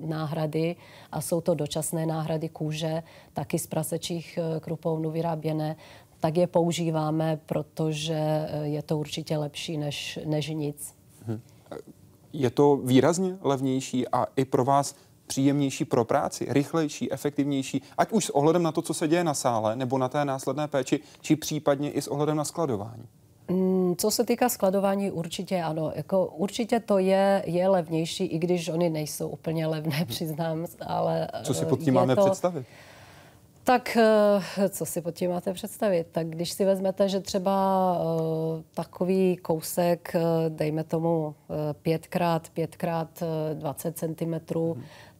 [0.07, 0.75] náhrady
[1.11, 5.75] a jsou to dočasné náhrady kůže, taky z prasečích eh, krupounů vyráběné,
[6.19, 10.95] tak je používáme, protože je to určitě lepší než, než nic.
[11.27, 11.41] Mhm.
[12.33, 14.95] Je to výrazně levnější a i pro vás
[15.27, 19.33] příjemnější pro práci, rychlejší, efektivnější, ať už s ohledem na to, co se děje na
[19.33, 23.03] sále, nebo na té následné péči, či případně i s ohledem na skladování?
[23.51, 25.91] Mm, co se týká skladování, určitě ano.
[25.95, 30.65] Jako, určitě to je, je levnější, i když oni nejsou úplně levné, přiznám.
[30.85, 32.65] Ale co si pod tím máme to, představit?
[33.67, 36.07] Tak eh, co si pod tím máte představit?
[36.11, 40.15] Tak když si vezmete, že třeba uh, takový kousek,
[40.49, 41.35] dejme tomu
[41.83, 43.07] 5x, 5x
[43.53, 44.55] 20 cm,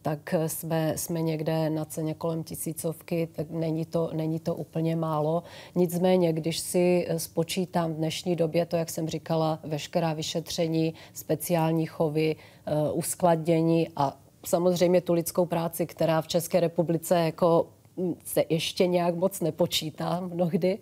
[0.02, 5.42] tak jsme, jsme někde na ceně kolem tisícovky, tak není to, není to úplně málo.
[5.74, 12.36] Nicméně, když si spočítám v dnešní době to, jak jsem říkala, veškerá vyšetření, speciální chovy,
[12.36, 17.66] uh, uskladnění a samozřejmě tu lidskou práci, která v České republice jako
[18.24, 20.78] se ještě nějak moc nepočítá mnohdy,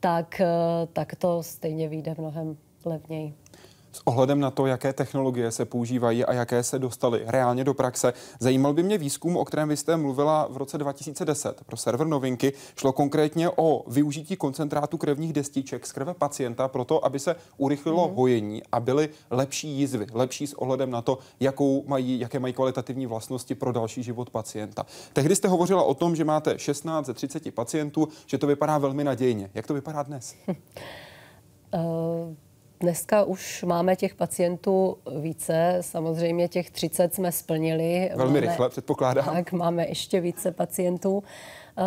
[0.00, 3.34] tak, uh, tak to stejně vyjde mnohem levněji.
[3.92, 8.12] S ohledem na to, jaké technologie se používají a jaké se dostaly reálně do praxe,
[8.40, 12.52] zajímal by mě výzkum, o kterém vy jste mluvila v roce 2010 pro server Novinky.
[12.76, 18.14] Šlo konkrétně o využití koncentrátu krevních destiček z krve pacienta proto, aby se urychlilo mm.
[18.14, 23.06] hojení a byly lepší jízvy, lepší s ohledem na to, jakou mají, jaké mají kvalitativní
[23.06, 24.86] vlastnosti pro další život pacienta.
[25.12, 29.04] Tehdy jste hovořila o tom, že máte 16 ze 30 pacientů, že to vypadá velmi
[29.04, 29.50] nadějně.
[29.54, 30.34] Jak to vypadá dnes?
[30.48, 32.34] uh...
[32.82, 38.10] Dneska už máme těch pacientů více, samozřejmě těch 30 jsme splnili.
[38.14, 39.24] Velmi máme, rychle, předpokládám.
[39.24, 41.22] Tak, máme ještě více pacientů.
[41.78, 41.82] Eh,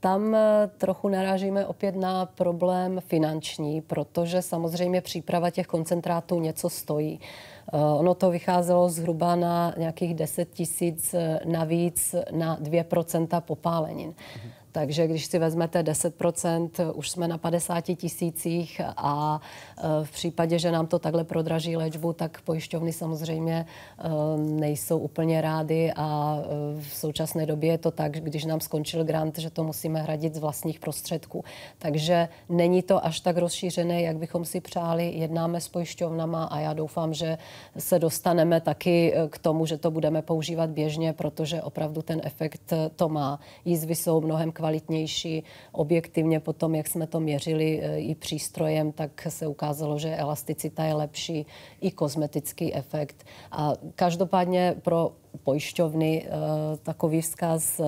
[0.00, 7.20] tam eh, trochu narážíme opět na problém finanční, protože samozřejmě příprava těch koncentrátů něco stojí.
[7.72, 14.14] Eh, ono to vycházelo zhruba na nějakých 10 tisíc navíc na 2% popálenin.
[14.36, 14.52] Mhm.
[14.72, 19.40] Takže když si vezmete 10%, už jsme na 50 tisících a
[19.78, 24.08] e, v případě, že nám to takhle prodraží léčbu, tak pojišťovny samozřejmě e,
[24.38, 29.38] nejsou úplně rády a e, v současné době je to tak, když nám skončil grant,
[29.38, 31.44] že to musíme hradit z vlastních prostředků.
[31.78, 35.12] Takže není to až tak rozšířené, jak bychom si přáli.
[35.14, 37.38] Jednáme s pojišťovnama a já doufám, že
[37.78, 43.08] se dostaneme taky k tomu, že to budeme používat běžně, protože opravdu ten efekt to
[43.08, 43.40] má.
[43.64, 44.52] Jízvy jsou mnohem.
[45.72, 50.94] Objektivně potom, jak jsme to měřili e, i přístrojem, tak se ukázalo, že elasticita je
[50.94, 51.46] lepší,
[51.80, 53.24] i kosmetický efekt.
[53.50, 55.12] A každopádně pro
[55.44, 56.28] pojišťovny e,
[56.76, 57.80] takový vzkaz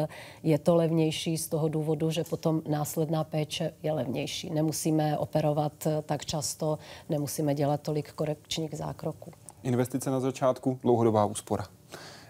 [0.43, 4.51] je to levnější z toho důvodu, že potom následná péče je levnější.
[4.51, 9.33] Nemusíme operovat e, tak často, nemusíme dělat tolik korekčních zákroků.
[9.63, 11.65] Investice na začátku, dlouhodobá úspora.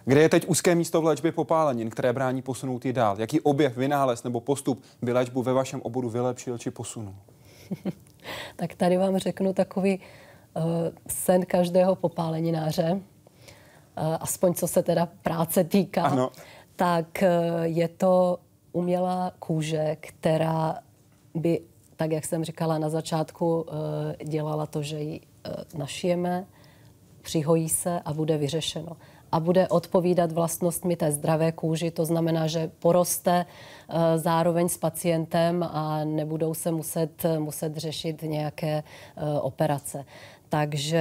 [0.04, 3.20] Kde je teď úzké místo v léčbě popálenin, které brání posunout ji dál?
[3.20, 7.14] Jaký objev, vynález nebo postup by léčbu ve vašem oboru vylepšil či posunul?
[8.56, 10.00] tak tady vám řeknu takový
[10.56, 10.62] uh,
[11.08, 13.00] sen každého popálenináře, uh,
[14.20, 16.02] aspoň co se teda práce týká.
[16.02, 16.30] Ano.
[16.76, 18.38] Tak uh, je to
[18.72, 20.78] umělá kůže, která
[21.34, 21.60] by,
[21.96, 26.46] tak jak jsem říkala na začátku, uh, dělala to, že ji uh, našijeme,
[27.22, 28.96] přihojí se a bude vyřešeno
[29.34, 31.90] a bude odpovídat vlastnostmi té zdravé kůži.
[31.90, 38.82] To znamená, že poroste eh, zároveň s pacientem a nebudou se muset, muset řešit nějaké
[38.82, 40.04] eh, operace.
[40.48, 40.98] Takže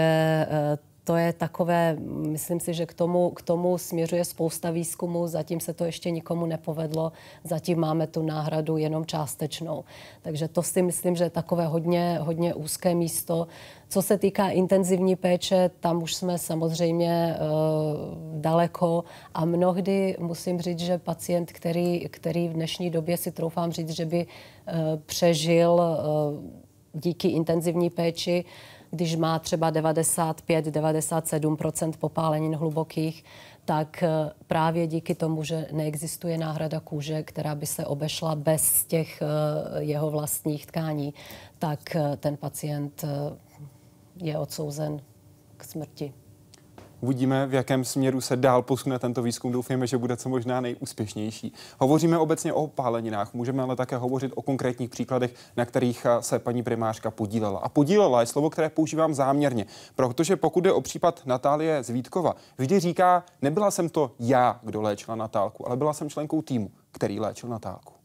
[0.49, 5.59] eh, to je takové, myslím si, že k tomu, k tomu směřuje spousta výzkumu, zatím
[5.59, 7.11] se to ještě nikomu nepovedlo,
[7.43, 9.83] zatím máme tu náhradu jenom částečnou.
[10.21, 13.47] Takže to si myslím, že je takové hodně, hodně úzké místo.
[13.89, 20.79] Co se týká intenzivní péče, tam už jsme samozřejmě uh, daleko a mnohdy musím říct,
[20.79, 24.73] že pacient, který, který v dnešní době si troufám říct, že by uh,
[25.05, 26.63] přežil uh,
[26.93, 28.45] díky intenzivní péči,
[28.93, 33.23] když má třeba 95-97% popálenin hlubokých,
[33.65, 34.09] tak eh,
[34.47, 39.25] právě díky tomu, že neexistuje náhrada kůže, která by se obešla bez těch eh,
[39.83, 41.13] jeho vlastních tkání,
[41.59, 43.05] tak eh, ten pacient
[44.15, 45.01] je odsouzen
[45.57, 46.13] k smrti.
[47.03, 49.51] Uvidíme, v jakém směru se dál posune tento výzkum.
[49.51, 51.53] Doufujeme, že bude co možná nejúspěšnější.
[51.79, 56.63] Hovoříme obecně o páleninách, můžeme ale také hovořit o konkrétních příkladech, na kterých se paní
[56.63, 57.59] primářka podílela.
[57.59, 62.79] A podílela je slovo, které používám záměrně, protože pokud jde o případ Natálie Zvítkova, vždy
[62.79, 67.49] říká, nebyla jsem to já, kdo léčila Natálku, ale byla jsem členkou týmu, který léčil
[67.49, 68.02] Natálku.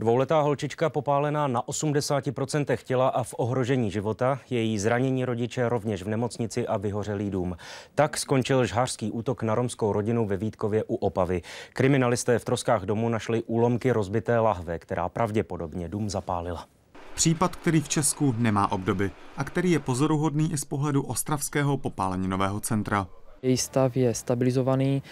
[0.00, 6.08] Dvouletá holčička popálená na 80% těla a v ohrožení života, její zranění rodiče rovněž v
[6.08, 7.56] nemocnici a vyhořelý dům.
[7.94, 11.42] Tak skončil žhářský útok na romskou rodinu ve Vítkově u Opavy.
[11.72, 16.66] Kriminalisté v troskách domu našli úlomky rozbité lahve, která pravděpodobně dům zapálila.
[17.14, 22.60] Případ, který v Česku nemá obdoby a který je pozoruhodný i z pohledu ostravského popáleninového
[22.60, 23.06] centra.
[23.42, 25.02] Její stav je stabilizovaný,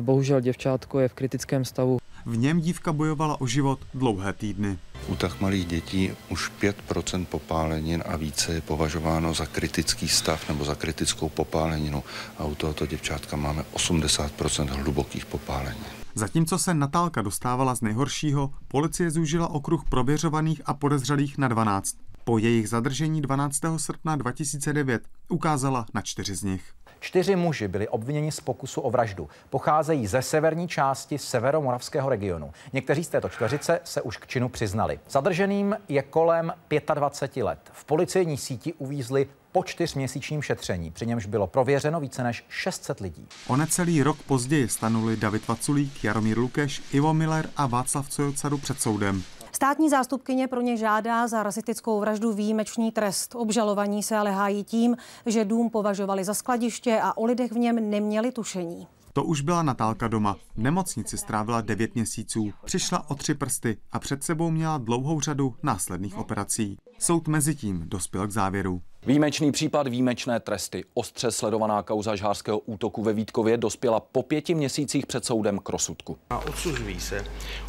[0.00, 1.98] bohužel děvčátko je v kritickém stavu.
[2.26, 4.78] V něm dívka bojovala o život dlouhé týdny.
[5.08, 10.64] U tak malých dětí už 5% popálenin a více je považováno za kritický stav nebo
[10.64, 12.02] za kritickou popáleninu.
[12.38, 15.84] A u tohoto děvčátka máme 80% hlubokých popálenin.
[16.14, 21.96] Zatímco se Natálka dostávala z nejhoršího, policie zúžila okruh prověřovaných a podezřelých na 12.
[22.24, 23.60] Po jejich zadržení 12.
[23.76, 26.64] srpna 2009 ukázala na čtyři z nich.
[27.04, 29.28] Čtyři muži byli obviněni z pokusu o vraždu.
[29.50, 32.52] Pocházejí ze severní části severomoravského regionu.
[32.72, 35.00] Někteří z této čtveřice se už k činu přiznali.
[35.08, 36.52] Zadrženým je kolem
[36.94, 37.58] 25 let.
[37.72, 43.28] V policejní síti uvízli po čtyřměsíčním šetření, při němž bylo prověřeno více než 600 lidí.
[43.46, 48.80] O necelý rok později stanuli David Vaculík, Jaromír Lukeš, Ivo Miller a Václav Cojocaru před
[48.80, 49.22] soudem.
[49.54, 53.34] Státní zástupkyně pro ně žádá za rasistickou vraždu výjimečný trest.
[53.34, 54.96] Obžalovaní se ale hájí tím,
[55.26, 58.86] že dům považovali za skladiště a o lidech v něm neměli tušení.
[59.12, 60.36] To už byla Natálka doma.
[60.54, 62.52] V nemocnici strávila 9 měsíců.
[62.64, 66.76] Přišla o tři prsty a před sebou měla dlouhou řadu následných operací.
[66.98, 68.82] Soud mezi tím dospěl k závěru.
[69.06, 70.84] Výjimečný případ, výjimečné tresty.
[70.94, 76.18] Ostře sledovaná kauza žhářského útoku ve Vítkově dospěla po pěti měsících před soudem k rozsudku.
[76.30, 77.24] A odsuzují se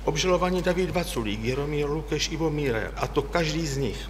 [0.05, 4.09] obžalovaní David Vaculík, Jaromír Lukeš, Ivo Mírer, a to každý z nich,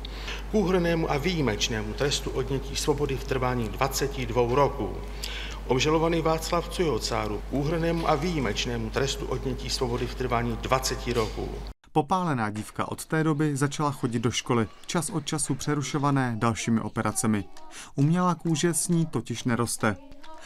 [0.51, 4.89] k úhrnému a výjimečnému trestu odnětí svobody v trvání 22 roků.
[5.67, 11.49] Obžalovaný Václav Cujocáru k úhrnému a výjimečnému trestu odnětí svobody v trvání 20 roků.
[11.95, 17.45] Popálená dívka od té doby začala chodit do školy, čas od času přerušované dalšími operacemi.
[17.95, 19.97] Umělá kůže s ní totiž neroste.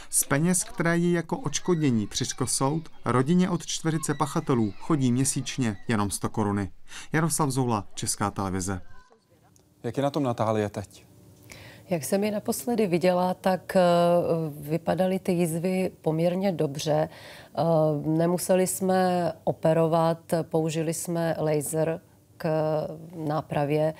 [0.10, 6.12] Z peněz, které jí jako očkodnění přiško soud, rodině od čtverice pachatelů chodí měsíčně jenom
[6.12, 6.72] 100 koruny.
[7.12, 8.82] Jaroslav Zoula, Česká televize.
[9.84, 11.09] Jak je na tom Natálie teď?
[11.89, 13.77] Jak jsem ji naposledy viděla, tak
[14.59, 17.09] vypadaly ty jízvy poměrně dobře.
[18.05, 22.01] Nemuseli jsme operovat, použili jsme laser
[22.37, 22.49] k
[23.15, 23.93] nápravě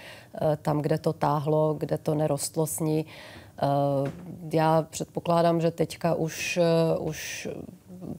[0.62, 3.06] tam, kde to táhlo, kde to nerostlo s ní.
[4.54, 6.60] Já předpokládám, že teďka už,
[7.00, 7.48] už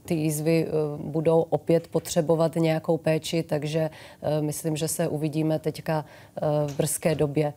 [0.04, 0.66] ty jízvy
[0.96, 3.90] budou opět potřebovat nějakou péči, takže
[4.40, 6.04] myslím, že se uvidíme teďka
[6.66, 7.52] v brzké době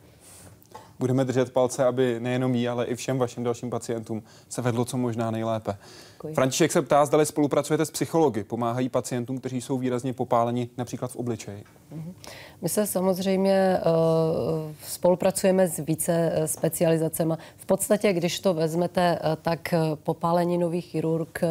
[0.99, 4.97] budeme držet palce, aby nejenom jí, ale i všem vašim dalším pacientům se vedlo co
[4.97, 5.77] možná nejlépe.
[6.23, 6.35] Děkuji.
[6.35, 11.15] František se ptá, zda spolupracujete s psychologi, pomáhají pacientům, kteří jsou výrazně popáleni například v
[11.15, 11.63] obličeji.
[11.91, 12.13] Mhm.
[12.61, 17.33] My se samozřejmě uh, spolupracujeme s více specializacemi.
[17.57, 21.41] V podstatě, když to vezmete, uh, tak popáleninový chirurg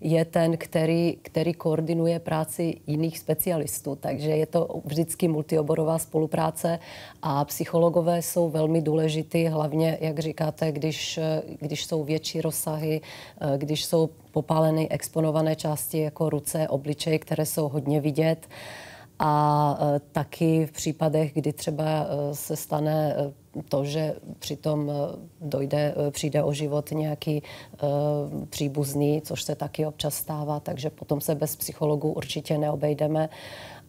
[0.00, 3.94] je ten, který, který koordinuje práci jiných specialistů.
[4.00, 6.78] Takže je to vždycky multioborová spolupráce
[7.22, 11.20] a psychologové jsou velmi důležitý, hlavně, jak říkáte, když,
[11.60, 13.00] když jsou větší rozsahy,
[13.56, 18.48] když jsou popáleny exponované části jako ruce, obličej, které jsou hodně vidět.
[19.18, 19.78] A
[20.12, 23.16] taky v případech, kdy třeba se stane
[23.68, 24.92] to, že přitom
[25.40, 27.42] dojde, přijde o život nějaký
[28.50, 33.28] příbuzný, což se taky občas stává, takže potom se bez psychologů určitě neobejdeme.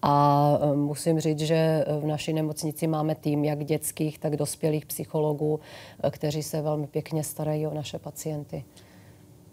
[0.01, 5.59] A musím říct, že v naší nemocnici máme tým jak dětských, tak dospělých psychologů,
[6.09, 8.63] kteří se velmi pěkně starají o naše pacienty.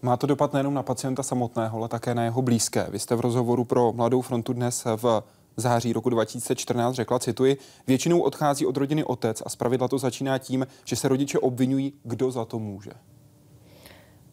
[0.05, 2.87] Má to dopad nejenom na pacienta samotného, ale také na jeho blízké.
[2.91, 5.23] Vy jste v rozhovoru pro Mladou frontu dnes v
[5.57, 10.67] září roku 2014 řekla, cituji, většinou odchází od rodiny otec a zpravidla to začíná tím,
[10.85, 12.91] že se rodiče obvinují, kdo za to může.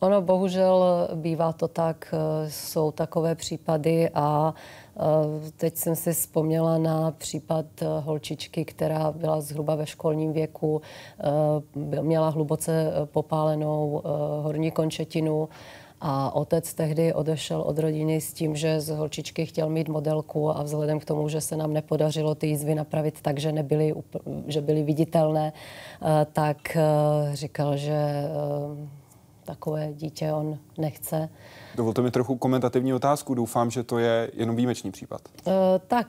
[0.04, 2.14] Ono bohužel bývá to tak,
[2.48, 4.54] jsou takové případy a
[5.58, 7.66] teď jsem si vzpomněla na případ
[8.00, 10.82] holčičky, která byla zhruba ve školním věku,
[12.02, 14.02] měla hluboce popálenou
[14.42, 15.50] horní končetinu
[16.04, 20.64] A otec tehdy odešel od rodiny s tím, že z holčičky chtěl mít modelku a
[20.64, 23.94] vzhledem k tomu, že se nám nepodařilo ty jízvy napravit tak, že, nebyly,
[24.48, 26.82] že byly viditelné, eh, tak eh,
[27.34, 28.26] říkal, že
[29.52, 31.30] takové dítě on nechce.
[31.76, 33.34] Dovolte mi trochu komentativní otázku.
[33.34, 35.22] Doufám, že to je jenom výjimečný případ.
[35.88, 36.08] Tak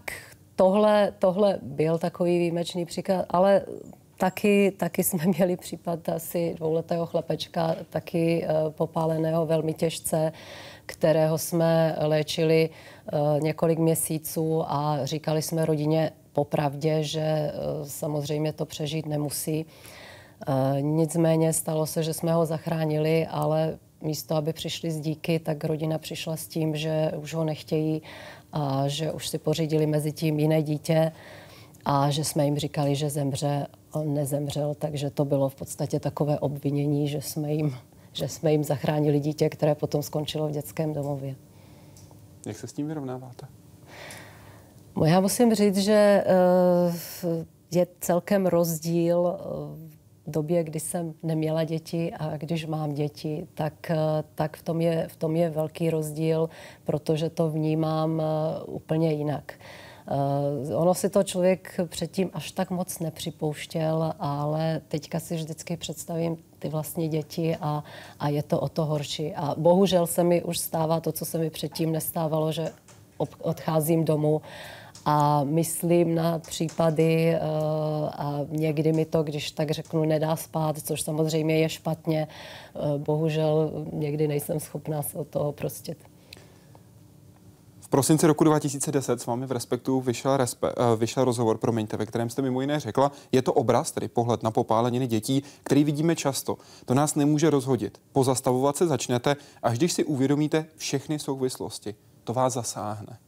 [0.57, 3.63] tohle, tohle byl takový výjimečný příklad, ale
[4.17, 10.33] Taky, taky jsme měli případ asi dvouletého chlapečka, taky uh, popáleného velmi těžce,
[10.87, 17.53] kterého jsme léčili uh, několik měsíců a říkali jsme rodině popravdě, že
[17.85, 19.67] samozřejmě to přežít nemusí.
[20.81, 25.99] Nicméně stalo se, že jsme ho zachránili, ale místo, aby přišli z díky, tak rodina
[25.99, 28.03] přišla s tím, že už ho nechtějí
[28.53, 31.13] a že už si pořídili mezi tím jiné dítě
[31.85, 36.39] a že jsme jim říkali, že zemře, on nezemřel, takže to bylo v podstatě takové
[36.39, 37.75] obvinění, že jsme jim,
[38.13, 41.35] že jsme jim zachránili dítě, které potom skončilo v dětském domově.
[42.47, 43.47] Jak se s tím vyrovnáváte?
[44.97, 52.13] No já musím říct, že eh, je celkem rozdíl eh, době, kdy jsem neměla děti
[52.19, 53.97] a když mám děti, tak, eh,
[54.35, 56.49] tak v, tom je, v tom je velký rozdíl,
[56.85, 58.23] protože to vnímám
[58.67, 59.55] úplně jinak.
[60.11, 66.37] Uh, ono si to člověk předtím až tak moc nepřipouštěl, ale teďka si vždycky představím
[66.59, 67.85] ty vlastní děti a,
[68.19, 69.35] a je to o to horší.
[69.35, 72.71] A bohužel se mi už stává to, co se mi předtím nestávalo, že
[73.43, 74.43] odcházím domů
[75.05, 81.03] a myslím na případy uh, a někdy mi to, když tak řeknu, nedá spát, což
[81.03, 82.29] samozřejmě je špatně.
[82.75, 85.99] Uh, bohužel někdy nejsem schopná se od toho prostit
[87.93, 92.31] prosinci roku 2010 s vámi v Respektu vyšel, respe, uh, vyšel rozhovor, promiňte, ve kterém
[92.31, 96.59] jste mimo jiné řekla, je to obraz, tedy pohled na popáleniny dětí, který vidíme často.
[96.85, 98.01] To nás nemůže rozhodit.
[98.13, 101.95] Pozastavovat se začnete, až když si uvědomíte všechny souvislosti.
[102.25, 103.19] To vás zasáhne.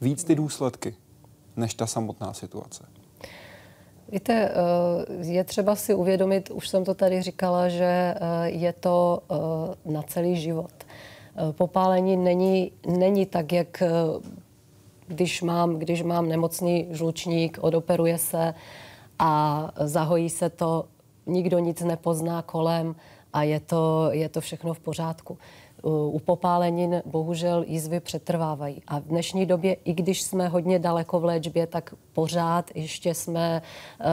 [0.00, 0.94] Víc ty důsledky,
[1.56, 2.84] než ta samotná situace.
[4.12, 9.22] Víte, eh, je třeba si uvědomit, už jsem to tady říkala, že eh, je to
[9.84, 10.72] na celý život.
[11.38, 13.90] Eh, popálení není, není tak, jak eh,
[15.06, 18.54] když mám, když mám nemocný žlučník, odoperuje se
[19.18, 20.84] a zahojí se to,
[21.26, 22.96] nikdo nic nepozná kolem
[23.32, 25.38] a je to, je to všechno v pořádku.
[25.82, 28.82] U popálenin bohužel jízvy přetrvávají.
[28.86, 33.62] A v dnešní době, i když jsme hodně daleko v léčbě, tak pořád ještě jsme,
[34.00, 34.04] eh,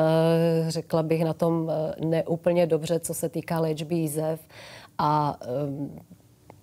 [0.67, 1.71] řekla bych, na tom
[2.05, 4.39] neúplně dobře, co se týká léčby jízev.
[4.97, 5.39] A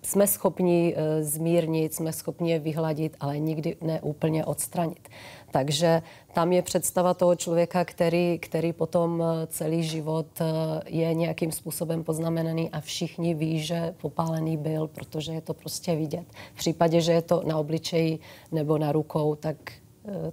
[0.03, 5.09] jsme schopni eh, zmírnit, jsme schopni je vyhladit, ale nikdy ne úplně odstranit.
[5.53, 6.03] Takže
[6.35, 10.45] tam je představa toho člověka, který, který potom eh, celý život eh,
[10.87, 16.27] je nějakým způsobem poznamenaný a všichni ví, že popálený byl, protože je to prostě vidět.
[16.55, 18.19] V případě, že je to na obličeji
[18.53, 19.57] nebo na rukou, tak,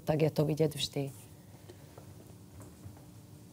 [0.03, 1.11] tak je to vidět vždy.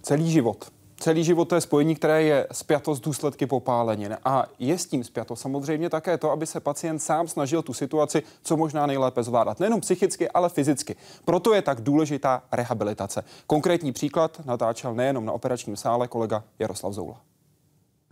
[0.03, 4.17] Celý život Celý život to je spojení, které je spjato s důsledky popálenin.
[4.25, 8.23] A je s tím spjato samozřejmě také to, aby se pacient sám snažil tu situaci
[8.43, 9.61] co možná nejlépe zvládat.
[9.61, 10.97] Nejenom psychicky, ale fyzicky.
[11.25, 13.25] Proto je tak důležitá rehabilitace.
[13.47, 17.21] Konkrétní příklad natáčel nejenom na operačním sále kolega Jaroslav Zoula.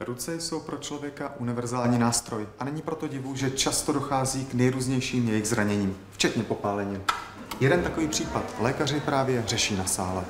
[0.01, 5.29] Ruce jsou pro člověka univerzální nástroj a není proto divu, že často dochází k nejrůznějším
[5.29, 7.03] jejich zraněním, včetně popálenin.
[7.61, 10.25] Jeden takový případ lékaři právě řeší na sále.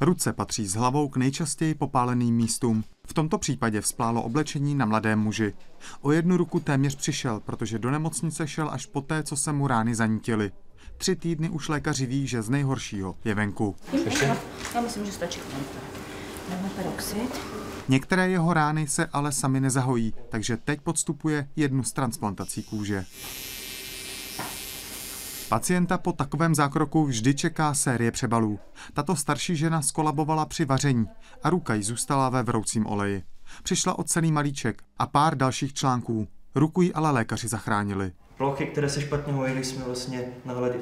[0.00, 2.84] Ruce patří s hlavou k nejčastěji popáleným místům.
[3.06, 5.54] V tomto případě vzplálo oblečení na mladém muži.
[6.00, 9.94] O jednu ruku téměř přišel, protože do nemocnice šel až poté, co se mu rány
[9.94, 10.52] zanítily.
[10.96, 13.76] Tři týdny už lékaři ví, že z nejhoršího je venku.
[14.04, 14.36] Ještě?
[14.74, 15.40] Já myslím, že stačí
[16.76, 17.40] peroxid.
[17.88, 23.04] Některé jeho rány se ale sami nezahojí, takže teď podstupuje jednu z transplantací kůže.
[25.48, 28.58] Pacienta po takovém zákroku vždy čeká série přebalů.
[28.92, 31.06] Tato starší žena skolabovala při vaření
[31.42, 33.22] a ruka jí zůstala ve vroucím oleji.
[33.62, 36.28] Přišla o celý malíček a pár dalších článků.
[36.54, 38.12] Ruku jí ale lékaři zachránili.
[38.36, 40.24] Plochy, které se špatně hojily, jsme vlastně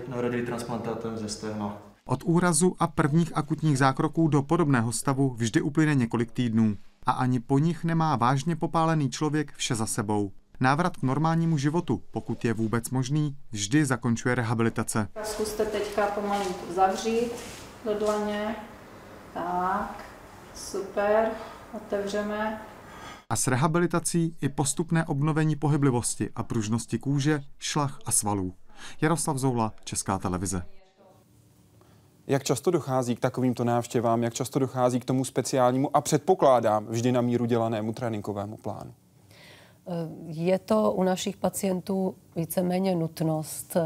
[0.08, 1.78] nahradili transplantátem ze stehna.
[2.04, 6.76] Od úrazu a prvních akutních zákroků do podobného stavu vždy uplyne několik týdnů.
[7.06, 10.32] A ani po nich nemá vážně popálený člověk vše za sebou.
[10.62, 15.08] Návrat k normálnímu životu, pokud je vůbec možný, vždy zakončuje rehabilitace.
[15.22, 17.32] Zkuste teďka pomalinku zavřít
[17.84, 18.56] do dlaně.
[19.34, 20.04] Tak,
[20.54, 21.30] super,
[21.72, 22.62] otevřeme.
[23.30, 28.54] A s rehabilitací i postupné obnovení pohyblivosti a pružnosti kůže, šlach a svalů.
[29.00, 30.62] Jaroslav Zoula, Česká televize.
[32.26, 37.12] Jak často dochází k takovýmto návštěvám, jak často dochází k tomu speciálnímu a předpokládám vždy
[37.12, 38.94] na míru dělanému tréninkovému plánu?
[40.26, 43.76] Je to u našich pacientů víceméně nutnost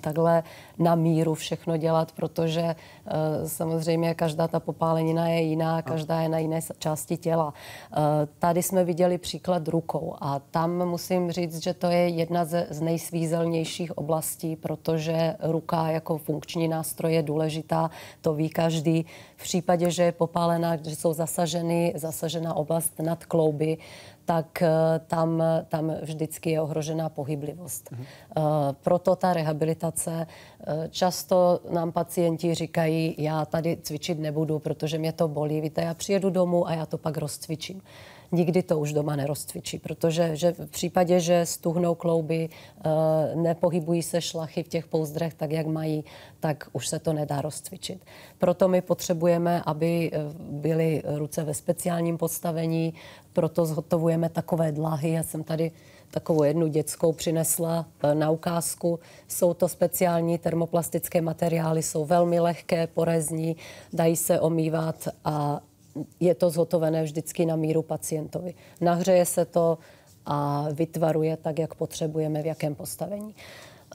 [0.00, 0.42] takhle
[0.78, 3.12] na míru všechno dělat, protože uh,
[3.48, 7.54] samozřejmě každá ta popálenina je jiná, každá je na jiné části těla.
[8.38, 13.98] Tady jsme viděli příklad rukou a tam musím říct, že to je jedna z nejsvízelnějších
[13.98, 19.06] oblastí, protože ruka jako funkční nástroj je důležitá, to ví každý.
[19.36, 23.78] V případě, že je popálená, že jsou zasaženy, zasažena oblast nad klouby,
[24.28, 24.70] tak eh,
[25.06, 27.90] tam, tam vždycky je ohrožená pohyblivost.
[27.90, 28.76] Mm-hmm.
[28.80, 30.26] Proto ta rehabilitace.
[30.26, 35.60] Eh, často nám pacienti říkají, já tady cvičit nebudu, protože mě to bolí.
[35.60, 37.82] Víte, já přijedu domů a já to pak rozcvičím
[38.32, 42.90] nikdy to už doma nerozcvičí, protože že v případě, že stuhnou klouby, eh,
[43.34, 46.04] nepohybují se šlachy v těch pouzdrech tak, jak mají,
[46.40, 48.04] tak už se to nedá rozcvičit.
[48.38, 52.94] Proto my potřebujeme, aby eh, byly ruce ve speciálním postavení,
[53.38, 55.10] proto zhotovujeme takové dlahy.
[55.10, 55.70] Já jsem tady
[56.10, 58.98] takovou jednu dětskou přinesla eh, na ukázku.
[59.28, 63.56] Jsou to speciální termoplastické materiály, jsou velmi lehké, porezní,
[63.92, 65.60] dají se omývat a
[66.20, 68.54] je to zhotovené vždycky na míru pacientovi.
[68.80, 69.78] Nahřeje se to
[70.26, 73.34] a vytvaruje tak, jak potřebujeme, v jakém postavení.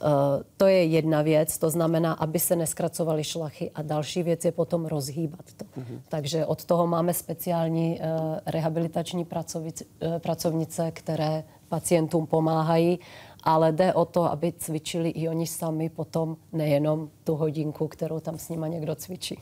[0.02, 0.08] Uh,
[0.56, 3.70] to je jedna věc, to znamená, aby se neskracovaly šlachy.
[3.74, 5.64] A další věc je potom rozhýbat to.
[5.64, 6.00] Mm-hmm.
[6.08, 12.98] Takže od toho máme speciální uh, rehabilitační uh, pracovnice, které pacientům pomáhají,
[13.42, 18.38] ale jde o to, aby cvičili i oni sami potom nejenom tu hodinku, kterou tam
[18.38, 19.38] s nima někdo cvičí.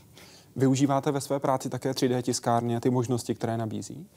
[0.55, 4.07] Využíváte ve své práci také 3D tiskárny a ty možnosti, které nabízí?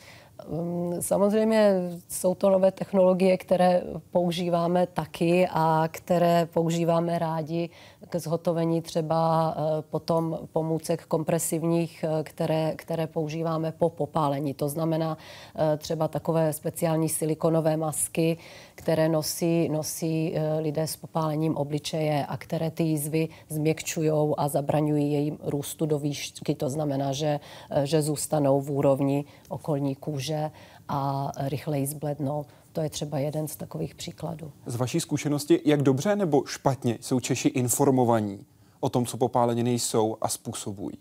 [0.49, 1.73] Um, samozřejmě
[2.09, 7.71] jsou to nové technologie, které používáme taky a které používáme rádi
[8.09, 14.55] k zhotovení třeba eh, potom pomůcek kompresivních, eh, které, které používáme po popálení.
[14.55, 15.19] To znamená
[15.57, 18.39] eh, třeba takové speciální silikonové masky,
[18.75, 25.39] které nosí, nosí lidé s popálením obličeje a které ty jízvy změkčují a zabraňují jejím
[25.43, 26.55] růstu do výšky.
[26.55, 27.41] To znamená, že,
[27.85, 30.51] že zůstanou v úrovni okolní kůže
[30.89, 32.45] a rychleji zblednou.
[32.77, 34.53] To je třeba jeden z takových příkladů.
[34.67, 38.47] Z vaší zkušenosti, jak dobře nebo špatně jsou Češi informovaní
[38.81, 40.99] o tom, co popáleniny jsou a způsobují?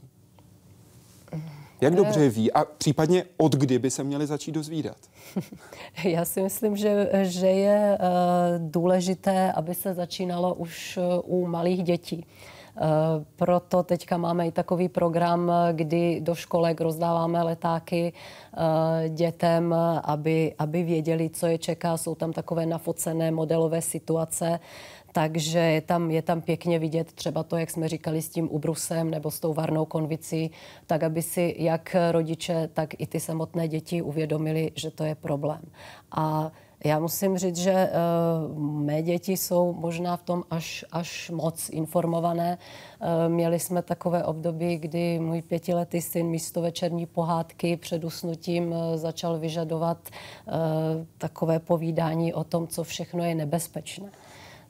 [1.82, 4.98] Jak dobře ví a případně od kdy by se měli začít dozvídat?
[6.04, 11.84] Já si myslím, že, že je uh, důležité, aby se začínalo už uh, u malých
[11.84, 12.26] dětí.
[12.78, 20.54] Eh, proto teďka máme i takový program, kdy do školek rozdáváme letáky eh, dětem, aby,
[20.60, 21.98] aby věděli, co je čeká.
[21.98, 24.60] Jsou tam takové nafocené modelové situace,
[25.12, 29.12] takže je tam, je tam pěkně vidět třeba to, jak jsme říkali s tím ubrusem
[29.12, 30.52] nebo s tou varnou konvicí,
[30.88, 35.62] tak aby si jak rodiče, tak i ty samotné děti uvědomili, že to je problém.
[36.12, 36.52] A
[36.84, 37.90] já musím říct, že
[38.52, 42.58] uh, mé děti jsou možná v tom až, až moc informované.
[42.58, 48.78] Uh, měli jsme takové období, kdy můj pětiletý syn místo večerní pohádky před usnutím uh,
[48.96, 49.98] začal vyžadovat
[50.48, 50.54] uh,
[51.18, 54.12] takové povídání o tom, co všechno je nebezpečné.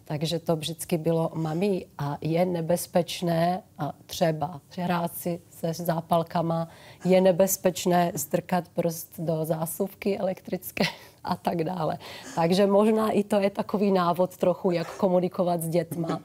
[0.05, 6.67] Takže to vždycky bylo, mami, a je nebezpečné a třeba hrát si se zápalkama,
[7.05, 10.85] je nebezpečné strkat prst do zásuvky elektrické
[11.23, 11.97] a tak dále.
[12.35, 16.21] Takže možná i to je takový návod trochu, jak komunikovat s dětma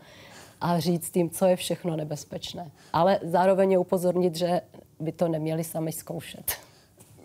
[0.61, 2.71] a říct tím, co je všechno nebezpečné.
[2.93, 4.61] Ale zároveň je upozornit, že
[5.01, 6.53] by to neměli sami zkoušet.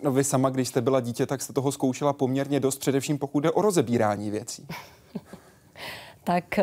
[0.03, 3.39] No vy sama, když jste byla dítě, tak jste toho zkoušela poměrně dost, především pokud
[3.39, 4.67] jde o rozebírání věcí.
[6.25, 6.59] tak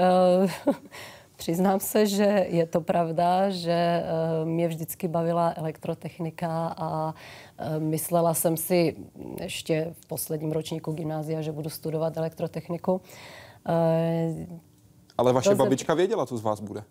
[0.67, 0.75] uh,
[1.37, 4.03] přiznám se, že je to pravda, že
[4.43, 8.97] uh, mě vždycky bavila elektrotechnika a uh, myslela jsem si
[9.41, 13.01] ještě v posledním ročníku gymnázia, že budu studovat elektrotechniku.
[15.19, 16.83] Ale vaše babička věděla, co z vás bude.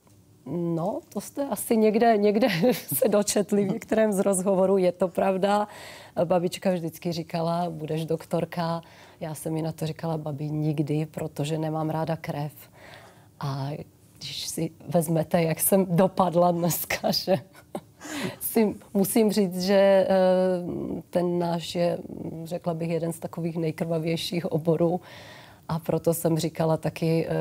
[0.46, 4.78] No, to jste asi někde, někde se dočetli v některém z rozhovorů.
[4.78, 5.68] Je to pravda.
[6.26, 8.82] Babička vždycky říkala, budeš doktorka.
[9.22, 12.54] Já jsem mi na to říkala, babi, nikdy, protože nemám ráda krev.
[13.40, 13.70] A
[14.18, 17.36] když si vezmete, jak jsem dopadla dneska, že
[18.40, 20.10] si musím říct, že eh,
[21.10, 21.98] ten náš je,
[22.44, 25.02] řekla bych, jeden z takových nejkrvavějších oborů.
[25.68, 27.34] A proto jsem říkala taky eh,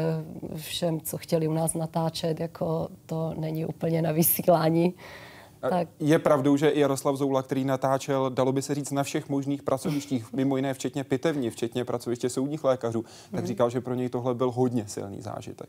[0.57, 4.95] všem, co chtěli u nás natáčet, jako to není úplně na vysílání.
[5.61, 5.89] Tak.
[6.01, 10.33] Je pravdou, že Jaroslav Zoula, který natáčel, dalo by se říct, na všech možných pracovištích,
[10.33, 13.47] mimo jiné včetně pitevní, včetně pracoviště soudních lékařů, tak mhm.
[13.47, 15.69] říkal, že pro něj tohle byl hodně silný zážitek.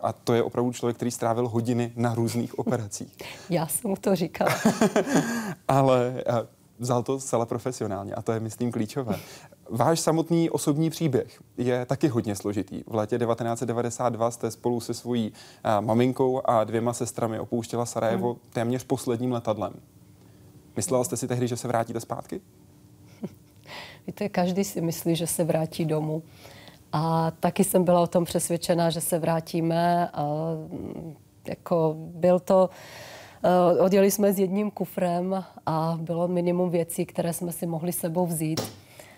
[0.00, 3.16] A to je opravdu člověk, který strávil hodiny na různých operacích.
[3.50, 4.54] Já jsem mu to říkala.
[5.68, 6.24] Ale
[6.80, 9.18] vzal to zcela profesionálně a to je, myslím, klíčové.
[9.70, 12.82] Váš samotný osobní příběh je taky hodně složitý.
[12.86, 18.40] V létě 1992 jste spolu se svojí uh, maminkou a dvěma sestrami opouštěla Sarajevo hmm.
[18.50, 19.72] téměř posledním letadlem.
[20.76, 22.40] Myslela jste si tehdy, že se vrátíte zpátky?
[24.06, 26.22] Víte, každý si myslí, že se vrátí domů.
[26.92, 30.08] A taky jsem byla o tom přesvědčená, že se vrátíme.
[30.08, 30.26] A,
[31.48, 32.70] jako byl to,
[33.80, 38.60] odjeli jsme s jedním kufrem a bylo minimum věcí, které jsme si mohli sebou vzít.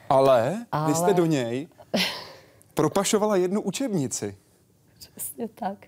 [0.08, 0.88] Ale, Ale...
[0.88, 1.68] vy jste do něj
[2.74, 4.36] propašovala jednu učebnici.
[4.98, 5.78] Přesně tak.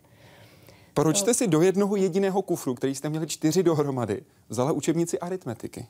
[0.94, 5.86] Proč jste si do jednoho jediného kufru, který jste měli čtyři dohromady, vzala učebnici aritmetiky?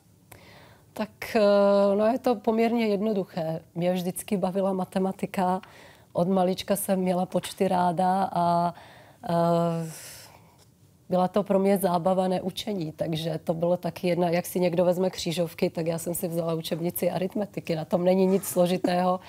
[0.93, 3.61] Tak eh, no je to poměrně jednoduché.
[3.75, 5.61] Mě vždycky bavila matematika.
[6.13, 8.73] Od malička jsem měla počty ráda a, a
[11.09, 15.09] byla to pro mě zábava, neučení, takže to bylo taky jedna, jak si někdo vezme
[15.09, 19.19] křížovky, tak já jsem si vzala učebnici aritmetiky, na tom není nic složitého.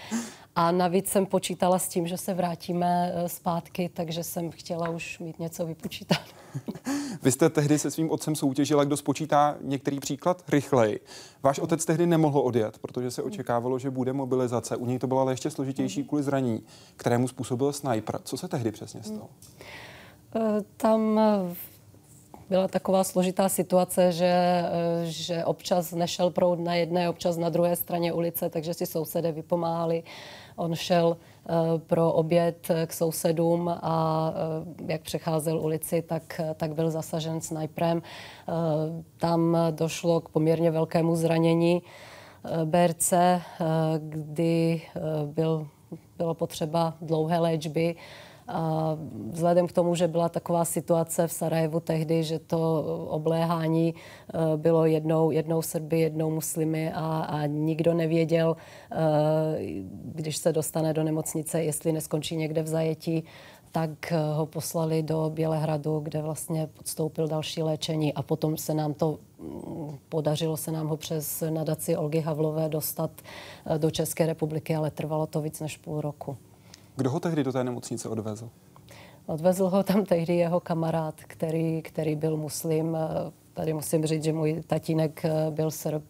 [0.59, 5.18] A navíc jsem počítala s tím, že se vrátíme eh, zpátky, takže jsem chtěla už
[5.18, 6.20] mít něco vypočítat.
[7.22, 11.01] Vy jste tehdy se svým otcem soutěžila, kdo spočítá některý příklad rychleji.
[11.43, 14.77] Váš otec tehdy nemohl odjet, protože se očekávalo, že bude mobilizace.
[14.77, 16.62] U něj to bylo ale ještě složitější kvůli zranění,
[16.97, 18.20] kterému způsobil sniper.
[18.24, 19.29] Co se tehdy přesně stalo?
[19.61, 19.95] Eh,
[20.76, 21.55] tam eh,
[22.49, 24.70] byla taková složitá situace, že, eh,
[25.05, 30.03] že občas nešel proud na jedné, občas na druhé straně ulice, takže si sousedé vypomáhali.
[30.57, 31.16] On šel
[31.87, 34.34] pro oběd k sousedům a
[34.87, 38.03] jak přecházel ulici, tak, tak byl zasažen snajprem.
[39.18, 41.82] Tam došlo k poměrně velkému zranění
[42.64, 43.12] BRC,
[43.99, 44.82] kdy
[45.24, 45.68] byl,
[46.18, 47.97] bylo potřeba dlouhé léčby.
[48.49, 48.97] A
[49.30, 54.86] vzhledem k tomu, že byla taková situace v Sarajevu tehdy, že to obléhání e, bylo
[54.86, 58.97] jednou, jednou Srby, jednou muslimy a, a nikdo nevěděl, e,
[59.90, 63.24] když se dostane do nemocnice, jestli neskončí někde v zajetí,
[63.72, 68.94] tak e, ho poslali do Bělehradu, kde vlastně podstoupil další léčení a potom se nám
[68.94, 73.11] to mm, podařilo se nám ho přes nadaci Olgy Havlové dostat
[73.78, 76.36] do České republiky, ale trvalo to víc než půl roku.
[76.97, 78.51] Kdo ho tehdy do té nemocnice odvezl?
[79.26, 82.97] Odvezl ho tam tehdy jeho kamarád, který, který byl muslim.
[83.55, 86.03] Tady musím říct, že můj tatínek eh, byl Srb,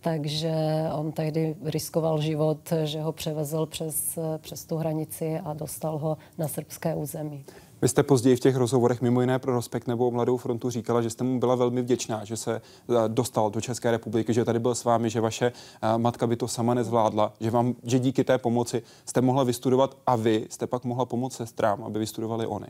[0.00, 0.54] takže
[0.92, 6.18] on tehdy riskoval život, že ho převezl přes, eh, přes tu hranici a dostal ho
[6.38, 7.44] na srbské území.
[7.82, 11.10] Vy jste později v těch rozhovorech mimo jiné pro Respekt nebo Mladou frontu říkala, že
[11.10, 14.74] jste mu byla velmi vděčná, že se eh, dostal do České republiky, že tady byl
[14.74, 18.38] s vámi, že vaše eh, matka by to sama nezvládla, že, vám, že díky té
[18.38, 22.66] pomoci jste mohla vystudovat a vy jste pak mohla pomoct sestrám, aby vystudovali oni.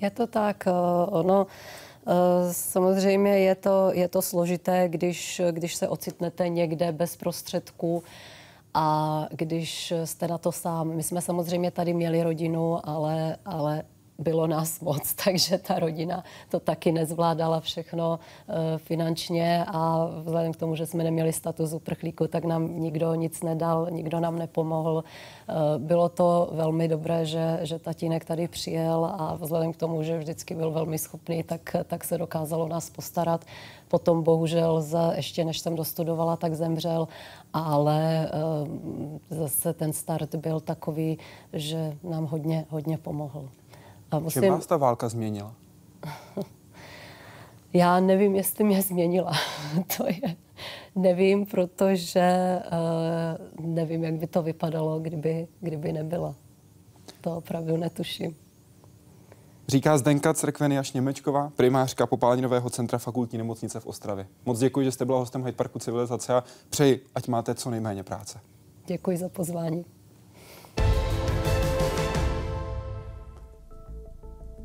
[0.00, 0.64] Je to tak.
[0.66, 0.70] Eh,
[1.10, 1.46] ono
[2.50, 8.02] samozřejmě je to, je to složité, když, když se ocitnete někde bez prostředků,
[8.74, 13.82] a když jste na to sám, my jsme samozřejmě tady měli rodinu, ale, ale
[14.20, 20.56] bylo nás moc, takže ta rodina to taky nezvládala všechno uh, finančně a vzhledem k
[20.56, 25.04] tomu, že jsme neměli status uprchlíku, tak nám nikdo nic nedal, nikdo nám nepomohl.
[25.48, 30.18] Uh, bylo to velmi dobré, že, že tatínek tady přijel a vzhledem k tomu, že
[30.18, 33.44] vždycky byl velmi schopný, tak, tak se dokázalo nás postarat.
[33.88, 37.08] Potom bohužel za, ještě než jsem dostudovala, tak zemřel,
[37.52, 38.30] ale
[38.62, 41.18] uh, zase ten start byl takový,
[41.52, 43.48] že nám hodně, hodně pomohl.
[44.10, 44.42] A musím...
[44.42, 45.54] Čím vás ta válka změnila?
[47.72, 49.32] Já nevím, jestli mě změnila.
[49.96, 50.36] to je,
[50.94, 52.58] nevím, protože
[53.60, 56.34] uh, nevím, jak by to vypadalo, kdyby, kdyby nebyla.
[57.20, 58.36] To opravdu netuším.
[59.68, 64.26] Říká Zdenka Crkveniaš Němečková, primářka Popáleninového centra fakultní nemocnice v Ostravě.
[64.46, 68.02] Moc děkuji, že jste byla hostem Hyde Parku Civilizace a přeji, ať máte co nejméně
[68.02, 68.40] práce.
[68.86, 69.84] Děkuji za pozvání.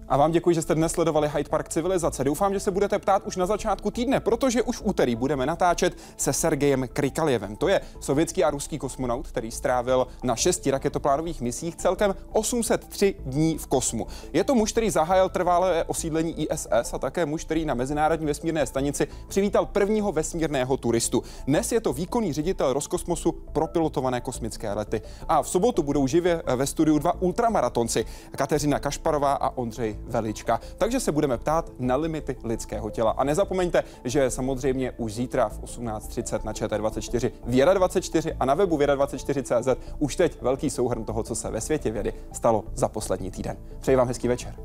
[0.08, 2.24] A vám děkuji, že jste dnes sledovali Hyde Park Civilizace.
[2.24, 5.98] Doufám, že se budete ptát už na začátku týdne, protože už v úterý budeme natáčet
[6.18, 7.56] se Sergejem Krikaljevem.
[7.56, 13.58] To je sovětský a ruský kosmonaut, který strávil na šesti raketoplánových misích celkem 803 dní
[13.58, 14.08] v kosmu.
[14.34, 18.66] Je to muž, který zahájil trvalé osídlení ISS a také muž, který na Mezinárodní vesmírné
[18.66, 21.24] stanici přivítal prvního vesmírného turistu.
[21.48, 25.02] Dnes je to výkonný ředitel Roskosmosu pro pilotované kosmické lety.
[25.28, 30.60] A v sobotu budou živě ve studiu dva ultramaratonci, Kateřina Kašparová a Ondřej Velička.
[30.78, 33.12] Takže se budeme ptát na limity lidského těla.
[33.12, 38.78] A nezapomeňte, že samozřejmě už zítra v 18.30 na ČT24 Věda 24 a na webu
[38.78, 43.58] věda24.cz už teď velký souhrn toho, co se ve světě vědy stalo za poslední týden.
[43.80, 44.56] Přeji vám hezký večer.